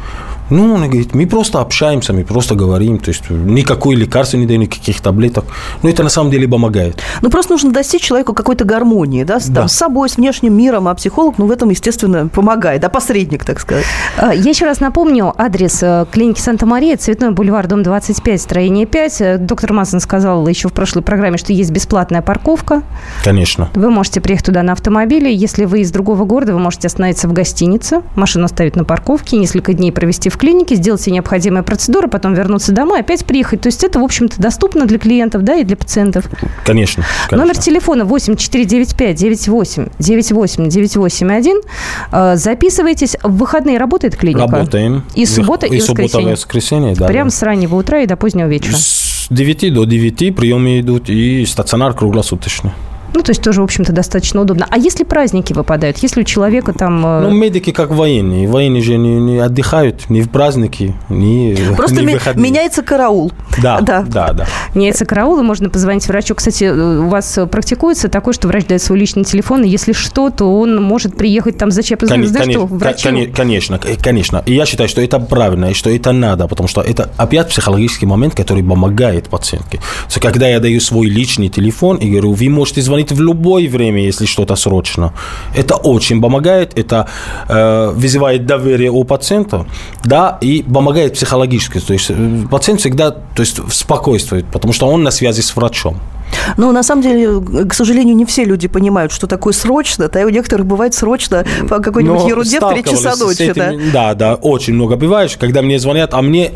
Ну, 0.49 0.73
он 0.73 0.83
говорит, 0.83 1.15
мы 1.15 1.25
просто 1.25 1.59
общаемся, 1.59 2.13
мы 2.13 2.23
просто 2.23 2.55
говорим, 2.55 2.99
то 2.99 3.09
есть 3.09 3.29
никакой 3.29 3.95
лекарства 3.95 4.37
не 4.37 4.45
даем, 4.45 4.61
никаких 4.61 5.01
таблеток. 5.01 5.45
Но 5.81 5.89
это 5.89 6.03
на 6.03 6.09
самом 6.09 6.31
деле 6.31 6.47
помогает. 6.47 7.01
Ну, 7.21 7.29
просто 7.29 7.53
нужно 7.53 7.71
достичь 7.71 8.01
человеку 8.01 8.33
какой-то 8.33 8.65
гармонии, 8.65 9.23
да, 9.23 9.39
с, 9.39 9.47
да. 9.47 9.61
Там, 9.61 9.69
с 9.69 9.73
собой, 9.73 10.09
с 10.09 10.17
внешним 10.17 10.53
миром, 10.53 10.87
а 10.87 10.95
психолог, 10.95 11.37
ну, 11.37 11.47
в 11.47 11.51
этом, 11.51 11.69
естественно, 11.69 12.27
помогает, 12.27 12.81
да, 12.81 12.89
посредник, 12.89 13.45
так 13.45 13.59
сказать. 13.59 13.85
А, 14.17 14.33
я 14.33 14.49
еще 14.49 14.65
раз 14.65 14.79
напомню 14.79 15.33
адрес 15.37 15.81
э, 15.81 16.05
клиники 16.11 16.39
Санта-Мария, 16.39 16.97
Цветной 16.97 17.31
бульвар, 17.31 17.67
дом 17.67 17.83
25, 17.83 18.41
строение 18.41 18.85
5. 18.85 19.21
Э, 19.21 19.37
доктор 19.37 19.73
Масон 19.73 19.99
сказал 19.99 20.47
еще 20.47 20.69
в 20.69 20.73
прошлой 20.73 21.03
программе, 21.03 21.37
что 21.37 21.53
есть 21.53 21.71
бесплатная 21.71 22.21
парковка. 22.21 22.83
Конечно. 23.23 23.69
Вы 23.73 23.89
можете 23.89 24.21
приехать 24.21 24.47
туда 24.47 24.63
на 24.63 24.73
автомобиле. 24.73 25.33
Если 25.33 25.65
вы 25.65 25.81
из 25.81 25.91
другого 25.91 26.25
города, 26.25 26.53
вы 26.53 26.59
можете 26.59 26.87
остановиться 26.87 27.27
в 27.27 27.33
гостинице, 27.33 28.01
машину 28.15 28.45
оставить 28.45 28.75
на 28.75 28.83
парковке, 28.83 29.37
несколько 29.37 29.73
дней 29.73 29.91
провести 29.91 30.29
в 30.33 30.37
клинике, 30.37 30.75
сделать 30.75 31.01
все 31.01 31.11
необходимые 31.11 31.63
процедуры, 31.63 32.07
потом 32.07 32.33
вернуться 32.33 32.71
домой, 32.71 32.99
опять 32.99 33.25
приехать. 33.25 33.61
То 33.61 33.67
есть 33.67 33.83
это, 33.83 33.99
в 33.99 34.03
общем-то, 34.03 34.41
доступно 34.41 34.85
для 34.85 34.99
клиентов, 34.99 35.43
да, 35.43 35.55
и 35.55 35.63
для 35.63 35.77
пациентов. 35.77 36.25
Конечно. 36.65 37.03
конечно. 37.29 37.37
Номер 37.37 37.57
телефона 37.57 38.05
8495 38.05 39.15
98 39.15 39.87
98 39.99 40.69
981. 40.69 41.61
Записывайтесь. 42.37 43.15
В 43.23 43.37
выходные 43.37 43.77
работает 43.77 44.15
клиника? 44.15 44.47
Работаем. 44.47 45.03
И 45.15 45.25
суббота, 45.25 45.65
и, 45.65 45.75
и 45.75 45.79
воскресенье? 45.79 46.09
суббота, 46.09 46.29
и 46.29 46.31
воскресенье, 46.31 46.95
да. 46.95 47.07
Прям 47.07 47.27
да. 47.27 47.35
с 47.35 47.41
раннего 47.43 47.75
утра 47.75 48.01
и 48.01 48.05
до 48.05 48.15
позднего 48.15 48.47
вечера? 48.47 48.75
С 48.75 49.27
9 49.29 49.73
до 49.73 49.85
9 49.85 50.35
приемы 50.35 50.79
идут, 50.79 51.09
и 51.09 51.45
стационар 51.45 51.93
круглосуточный. 51.93 52.71
Ну, 53.13 53.21
то 53.21 53.31
есть 53.31 53.41
тоже, 53.41 53.61
в 53.61 53.63
общем-то, 53.63 53.93
достаточно 53.93 54.41
удобно. 54.41 54.67
А 54.69 54.77
если 54.77 55.03
праздники 55.03 55.53
выпадают? 55.53 55.97
Если 55.99 56.21
у 56.21 56.23
человека 56.23 56.73
там... 56.73 57.05
Э, 57.05 57.21
ну, 57.21 57.31
медики 57.31 57.71
как 57.71 57.91
военные. 57.91 58.47
Военные 58.47 58.81
же 58.81 58.97
не, 58.97 59.19
не 59.19 59.39
отдыхают 59.39 60.09
ни 60.09 60.21
в 60.21 60.29
праздники, 60.29 60.95
ни 61.09 61.55
Просто 61.75 62.01
ни 62.01 62.13
выходные. 62.13 62.43
меняется 62.51 62.81
караул. 62.81 63.31
Да, 63.61 63.79
да, 63.81 64.01
да, 64.01 64.33
да. 64.33 64.47
Меняется 64.73 65.05
караул, 65.05 65.39
и 65.39 65.43
можно 65.43 65.69
позвонить 65.69 66.07
врачу. 66.07 66.35
Кстати, 66.35 66.65
э, 66.65 66.99
у 66.99 67.07
вас 67.07 67.39
практикуется 67.51 68.09
такое, 68.09 68.33
что 68.33 68.47
врач 68.47 68.65
дает 68.65 68.81
свой 68.81 68.99
личный 68.99 69.23
телефон, 69.23 69.63
и 69.63 69.69
если 69.69 69.93
что, 69.93 70.29
то 70.29 70.59
он 70.59 70.81
может 70.81 71.15
приехать 71.15 71.57
там 71.57 71.71
зачем? 71.71 71.97
Кон- 71.99 72.25
знаешь, 72.25 72.51
что, 72.51 72.65
врачу... 72.65 73.09
Конечно, 73.35 73.79
конечно. 74.01 74.43
И 74.45 74.53
я 74.53 74.65
считаю, 74.65 74.89
что 74.89 75.01
это 75.01 75.19
правильно, 75.19 75.65
и 75.65 75.73
что 75.73 75.89
это 75.89 76.11
надо, 76.11 76.47
потому 76.47 76.67
что 76.67 76.81
это 76.81 77.11
опять 77.17 77.49
психологический 77.49 78.05
момент, 78.05 78.35
который 78.35 78.63
помогает 78.63 79.29
пациентке. 79.29 79.79
Когда 80.21 80.47
я 80.47 80.59
даю 80.59 80.79
свой 80.79 81.07
личный 81.07 81.49
телефон 81.49 81.97
и 81.97 82.09
говорю, 82.09 82.31
вы 82.31 82.49
можете 82.49 82.81
звонить 82.81 83.02
в 83.11 83.21
любое 83.21 83.69
время, 83.69 84.01
если 84.01 84.25
что-то 84.25 84.55
срочно. 84.55 85.13
Это 85.55 85.75
очень 85.75 86.21
помогает, 86.21 86.77
это 86.77 87.07
э, 87.49 87.91
вызывает 87.95 88.45
доверие 88.45 88.89
у 88.89 89.03
пациента, 89.03 89.65
да, 90.03 90.37
и 90.41 90.63
помогает 90.63 91.13
психологически. 91.13 91.79
То 91.79 91.93
есть 91.93 92.09
э, 92.09 92.47
пациент 92.49 92.79
всегда 92.79 93.11
то 93.11 93.41
есть, 93.41 93.59
спокойствует, 93.71 94.45
потому 94.51 94.73
что 94.73 94.87
он 94.87 95.03
на 95.03 95.11
связи 95.11 95.41
с 95.41 95.55
врачом. 95.55 95.97
Но 96.57 96.71
на 96.71 96.83
самом 96.83 97.01
деле, 97.01 97.65
к 97.67 97.73
сожалению, 97.73 98.15
не 98.15 98.25
все 98.25 98.43
люди 98.43 98.67
понимают, 98.67 99.11
что 99.11 99.27
такое 99.27 99.53
срочно. 99.53 100.09
Да, 100.09 100.21
и 100.21 100.25
у 100.25 100.29
некоторых 100.29 100.65
бывает 100.65 100.93
срочно 100.93 101.45
по 101.69 101.79
какой-нибудь 101.79 102.21
Но 102.21 102.27
ерунде 102.27 102.59
в 102.59 102.69
3 102.69 102.83
часа 102.83 103.15
ночи. 103.15 103.43
Этим, 103.43 103.53
да? 103.53 103.73
да, 103.93 104.13
да, 104.13 104.35
очень 104.35 104.73
много 104.73 104.95
бывает, 104.95 105.35
когда 105.39 105.61
мне 105.61 105.79
звонят, 105.79 106.13
а 106.13 106.21
мне, 106.21 106.51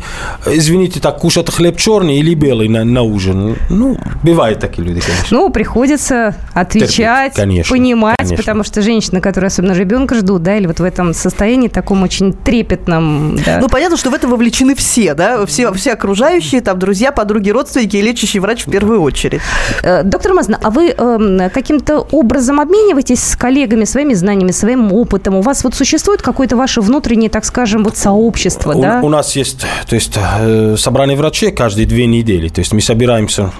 извините, 0.46 1.00
так 1.00 1.18
кушать 1.18 1.50
хлеб 1.50 1.76
черный 1.76 2.18
или 2.18 2.34
белый 2.34 2.68
на, 2.68 2.84
на 2.84 3.02
ужин. 3.02 3.56
Ну, 3.70 3.98
бывают 4.22 4.60
такие 4.60 4.86
люди, 4.86 5.00
конечно. 5.00 5.26
Ну, 5.30 5.50
приходится 5.50 6.34
отвечать, 6.54 7.34
конечно, 7.34 7.74
понимать, 7.74 8.16
конечно. 8.18 8.36
потому 8.36 8.64
что 8.64 8.82
женщины, 8.82 9.20
которые 9.20 9.48
особенно 9.48 9.72
ребенка 9.72 10.14
ждут, 10.14 10.42
да, 10.42 10.56
или 10.56 10.66
вот 10.66 10.80
в 10.80 10.84
этом 10.84 11.14
состоянии 11.14 11.68
таком 11.68 12.02
очень 12.02 12.32
трепетном. 12.32 13.38
Да. 13.44 13.58
Ну, 13.60 13.68
понятно, 13.68 13.96
что 13.96 14.10
в 14.10 14.14
это 14.14 14.28
вовлечены 14.28 14.74
все, 14.74 15.14
да, 15.14 15.46
все, 15.46 15.72
все 15.72 15.92
окружающие, 15.92 16.60
там, 16.60 16.78
друзья, 16.78 17.12
подруги, 17.12 17.50
родственники 17.50 17.96
и 17.96 18.02
лечащий 18.02 18.38
врач 18.38 18.66
в 18.66 18.70
первую 18.70 19.02
очередь. 19.02 19.40
Э, 19.82 20.02
доктор 20.02 20.34
Мазна, 20.34 20.58
а 20.62 20.70
вы 20.70 20.94
э, 20.96 21.50
каким-то 21.52 22.06
образом 22.12 22.60
обмениваетесь 22.60 23.22
с 23.22 23.36
коллегами 23.36 23.84
своими 23.84 24.14
знаниями, 24.14 24.52
своим 24.52 24.92
опытом? 24.92 25.36
У 25.36 25.42
вас 25.42 25.64
вот 25.64 25.74
существует 25.74 26.22
какое-то 26.22 26.56
ваше 26.56 26.80
внутреннее, 26.80 27.30
так 27.30 27.44
скажем, 27.44 27.84
вот 27.84 27.96
сообщество, 27.96 28.72
у, 28.72 28.82
да? 28.82 29.00
У 29.02 29.08
нас 29.08 29.36
есть, 29.36 29.60
то 29.88 29.94
есть, 29.94 30.14
э, 30.16 30.76
собрание 30.76 31.16
врачей 31.16 31.52
каждые 31.52 31.86
две 31.86 32.06
недели. 32.06 32.48
То 32.48 32.60
есть 32.60 32.72
мы 32.72 32.80
собираемся 32.80 33.50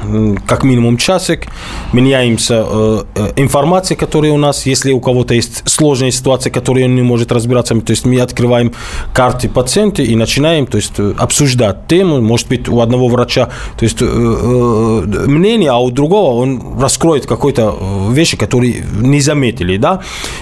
как 0.46 0.64
минимум 0.64 0.96
часик, 0.96 1.46
меняемся 1.92 2.64
э, 2.66 3.32
информацией, 3.36 3.98
которая 3.98 4.32
у 4.32 4.38
нас, 4.38 4.66
если 4.66 4.92
у 4.92 5.00
кого-то 5.00 5.34
есть 5.34 5.68
сложная 5.68 6.10
ситуация, 6.10 6.50
которую 6.50 6.86
он 6.86 6.94
не 6.94 7.02
может 7.02 7.32
разбираться, 7.32 7.78
то 7.80 7.90
есть 7.90 8.06
мы 8.06 8.20
открываем 8.20 8.72
карты 9.12 9.48
пациента 9.48 10.02
и 10.02 10.14
начинаем, 10.14 10.66
то 10.66 10.76
есть, 10.76 10.92
обсуждать 11.18 11.86
тему. 11.86 12.20
Может 12.20 12.48
быть, 12.48 12.68
у 12.68 12.80
одного 12.80 13.08
врача, 13.08 13.46
то 13.78 13.84
есть, 13.84 14.00
мнение, 14.00 15.70
а 15.70 15.78
у 15.78 15.87
другого 15.90 16.42
он 16.42 16.78
раскроет 16.80 17.26
какой-то 17.26 17.74
э, 17.78 18.12
вещи, 18.12 18.36
которые 18.36 18.84
не 19.00 19.20
заметили, 19.20 19.76
да. 19.76 20.00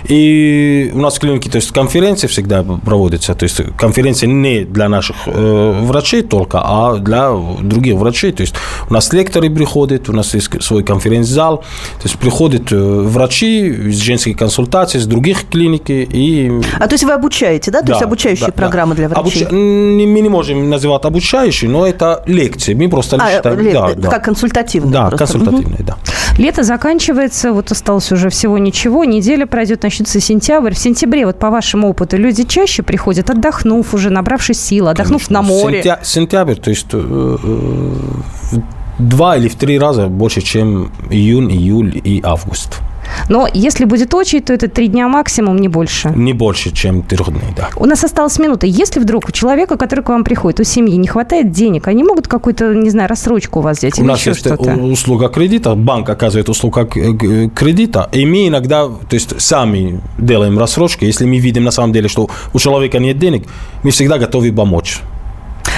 И 0.09 0.91
у 0.95 0.99
нас 0.99 1.17
в 1.17 1.21
клинике, 1.21 1.51
то 1.51 1.57
есть 1.57 1.71
конференции 1.73 2.27
всегда 2.27 2.63
проводятся, 2.63 3.35
то 3.35 3.45
есть 3.45 3.61
конференции 3.77 4.27
не 4.27 4.65
для 4.65 4.89
наших 4.89 5.17
э, 5.27 5.81
врачей 5.83 6.23
только, 6.23 6.61
а 6.63 6.97
для 6.97 7.33
других 7.61 7.95
врачей. 7.97 8.33
То 8.33 8.43
есть 8.43 8.55
у 8.89 8.95
нас 8.95 9.13
лекторы 9.13 9.51
приходят, 9.51 10.09
у 10.09 10.13
нас 10.13 10.35
есть 10.35 10.63
свой 10.63 10.83
конференц-зал, 10.83 11.59
то 11.59 12.05
есть 12.05 12.19
приходят 12.19 12.73
э, 12.73 12.77
врачи 12.77 13.69
из 13.69 13.99
женской 13.99 14.35
консультации, 14.35 14.99
с 14.99 15.07
других 15.07 15.49
клиник 15.49 15.85
и... 15.89 16.61
А 16.79 16.87
то 16.87 16.95
есть 16.95 17.05
вы 17.05 17.13
обучаете, 17.13 17.71
да? 17.71 17.81
То 17.81 17.87
да, 17.87 17.93
есть 17.93 18.03
обучающие 18.03 18.47
да, 18.47 18.53
программы 18.53 18.95
да. 18.95 18.97
для 18.97 19.09
врачей? 19.09 19.43
Обуч... 19.43 19.53
Мы 19.53 20.21
не 20.21 20.29
можем 20.29 20.69
называть 20.71 21.05
обучающие, 21.05 21.71
но 21.71 21.87
это 21.87 22.23
лекции. 22.27 22.75
Мы 22.75 22.89
просто 22.89 23.17
а, 23.17 23.31
считаем... 23.31 23.61
Лек... 23.61 23.75
Да, 23.75 23.89
как 23.89 24.01
да. 24.01 24.19
консультативные. 24.19 24.93
Да, 24.93 25.11
консультативные 25.11 25.36
портативные, 25.39 25.83
да. 25.83 25.97
Лето 26.39 26.63
заканчивается, 26.63 27.53
вот 27.53 27.73
осталось 27.73 28.13
уже 28.13 28.29
всего 28.29 28.59
ничего, 28.59 29.05
неделя 29.05 29.47
пройдет, 29.47 29.83
начнется 29.83 30.21
сентябрь. 30.21 30.75
В 30.75 30.79
сентябре, 30.79 31.27
вот 31.27 31.39
по 31.39 31.51
вашему 31.51 31.89
опыту, 31.89 32.17
люди 32.17 32.45
чаще 32.45 32.83
приходят, 32.83 33.31
отдохнув 33.31 33.95
уже, 33.95 34.11
набравшись 34.11 34.61
сил, 34.61 34.89
отдохнув 34.89 35.29
Конечно. 35.29 35.43
на 35.43 35.43
море. 35.43 35.81
Сентя- 35.83 35.99
сентябрь, 36.03 36.55
то 36.57 36.71
есть 36.71 36.87
э, 36.93 36.99
э, 36.99 37.37
в 37.43 38.63
два 38.99 39.37
или 39.37 39.49
в 39.49 39.57
три 39.57 39.79
раза 39.79 40.09
больше, 40.09 40.41
чем 40.41 40.91
июнь, 41.11 41.51
июль 41.53 42.01
и 42.03 42.21
август. 42.25 42.81
Но 43.29 43.49
если 43.53 43.85
будет 43.85 44.15
очередь, 44.15 44.47
то 44.47 44.53
это 44.53 44.69
три 44.69 44.89
дня 44.89 45.09
максимум, 45.09 45.57
не 45.59 45.69
больше. 45.69 46.11
Не 46.15 46.33
больше, 46.33 46.73
чем 46.73 47.03
трех 47.03 47.29
дней, 47.31 47.53
да. 47.57 47.69
У 47.77 47.85
нас 47.87 48.05
осталась 48.05 48.39
минута. 48.39 48.67
Если 48.67 49.01
вдруг 49.01 49.29
у 49.29 49.33
человека, 49.33 49.77
который 49.77 50.05
к 50.05 50.09
вам 50.09 50.25
приходит, 50.25 50.61
у 50.61 50.65
семьи 50.65 50.97
не 50.97 51.09
хватает 51.09 51.51
денег, 51.51 51.89
они 51.89 52.05
могут 52.05 52.29
какую-то, 52.29 52.75
не 52.75 52.91
знаю, 52.91 53.09
рассрочку 53.09 53.59
у 53.61 53.63
вас 53.63 53.79
взять 53.79 53.99
У 53.99 54.03
или 54.03 54.09
нас 54.09 54.21
еще 54.21 54.31
есть 54.31 54.41
что-то? 54.41 54.71
у- 54.75 54.93
услуга 54.93 55.29
кредита, 55.29 55.75
банк 55.75 56.09
оказывает 56.09 56.49
услугу 56.49 56.81
э, 56.81 57.49
кредита, 57.55 58.09
и 58.13 58.25
мы 58.27 58.49
иногда, 58.49 58.87
то 58.87 59.15
есть 59.15 59.41
сами 59.41 60.01
делаем 60.19 60.59
рассрочки, 60.59 61.05
если 61.05 61.25
мы 61.27 61.39
видим 61.39 61.65
на 61.65 61.71
самом 61.71 61.93
деле, 61.93 62.09
что 62.09 62.29
у 62.55 62.59
человека 62.59 62.99
нет 62.99 63.19
денег, 63.19 63.47
мы 63.83 63.91
всегда 63.91 64.19
готовы 64.19 64.53
помочь. 64.53 65.01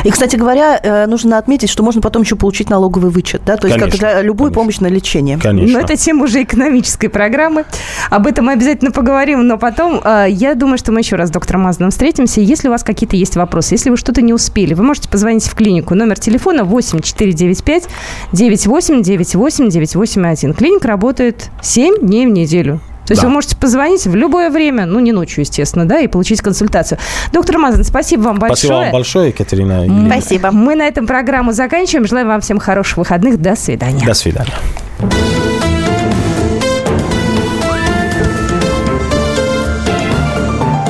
И, 0.04 0.10
кстати 0.10 0.36
говоря, 0.36 0.78
э, 0.82 1.06
нужно 1.06 1.38
отметить, 1.38 1.70
что 1.70 1.82
можно 1.82 2.00
потом 2.00 2.22
еще 2.22 2.36
получить 2.36 2.70
налоговый 2.70 3.10
вычет, 3.10 3.42
да, 3.44 3.56
то 3.56 3.66
есть 3.66 3.78
как 3.78 3.90
Конечно, 3.90 4.10
за 4.10 4.20
любую 4.20 4.50
конечно. 4.50 4.60
помощь 4.60 4.78
на 4.80 4.86
лечение. 4.86 5.38
Конечно. 5.38 5.78
Но 5.78 5.84
это 5.84 5.96
тема 5.96 6.24
уже 6.24 6.42
экономической 6.42 7.08
программы. 7.08 7.64
Об 8.10 8.26
этом 8.26 8.46
мы 8.46 8.52
обязательно 8.52 8.90
поговорим, 8.90 9.46
но 9.46 9.58
потом, 9.58 10.00
э, 10.04 10.26
я 10.28 10.54
думаю, 10.54 10.78
что 10.78 10.92
мы 10.92 11.00
еще 11.00 11.16
раз 11.16 11.28
с 11.28 11.32
доктором 11.32 11.62
Мазаном 11.62 11.90
встретимся. 11.90 12.40
Если 12.40 12.68
у 12.68 12.70
вас 12.70 12.82
какие-то 12.82 13.16
есть 13.16 13.36
вопросы, 13.36 13.74
если 13.74 13.90
вы 13.90 13.96
что-то 13.96 14.22
не 14.22 14.32
успели, 14.32 14.74
вы 14.74 14.84
можете 14.84 15.08
позвонить 15.08 15.44
в 15.44 15.54
клинику. 15.54 15.94
Номер 15.94 16.18
телефона 16.18 16.64
8 16.64 17.00
495 17.00 17.88
98 18.32 19.02
98 19.02 19.68
981. 19.68 20.54
Клиника 20.54 20.88
работает 20.88 21.50
7 21.62 22.00
дней 22.00 22.26
в 22.26 22.30
неделю. 22.30 22.80
То 23.08 23.12
есть 23.12 23.22
Да. 23.22 23.28
вы 23.28 23.32
можете 23.32 23.56
позвонить 23.56 24.06
в 24.06 24.14
любое 24.14 24.50
время, 24.50 24.84
ну, 24.84 25.00
не 25.00 25.12
ночью, 25.12 25.40
естественно, 25.40 25.86
да, 25.86 25.98
и 26.00 26.08
получить 26.08 26.42
консультацию. 26.42 26.98
Доктор 27.32 27.56
Мазан, 27.56 27.82
спасибо 27.82 28.20
вам 28.20 28.38
большое. 28.38 28.56
Спасибо 28.56 28.74
вам 28.74 28.92
большое, 28.92 29.28
Екатерина. 29.28 29.82
Лена. 29.86 30.10
Спасибо. 30.10 30.50
Мы 30.50 30.74
на 30.74 30.86
этом 30.86 31.06
программу 31.06 31.52
заканчиваем. 31.52 32.06
Желаем 32.06 32.28
вам 32.28 32.42
всем 32.42 32.58
хороших 32.58 32.98
выходных. 32.98 33.40
До 33.40 33.56
свидания. 33.56 34.04
До 34.04 34.12
свидания. 34.12 34.52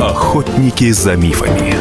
Охотники 0.00 0.90
за 0.90 1.14
мифами. 1.14 1.77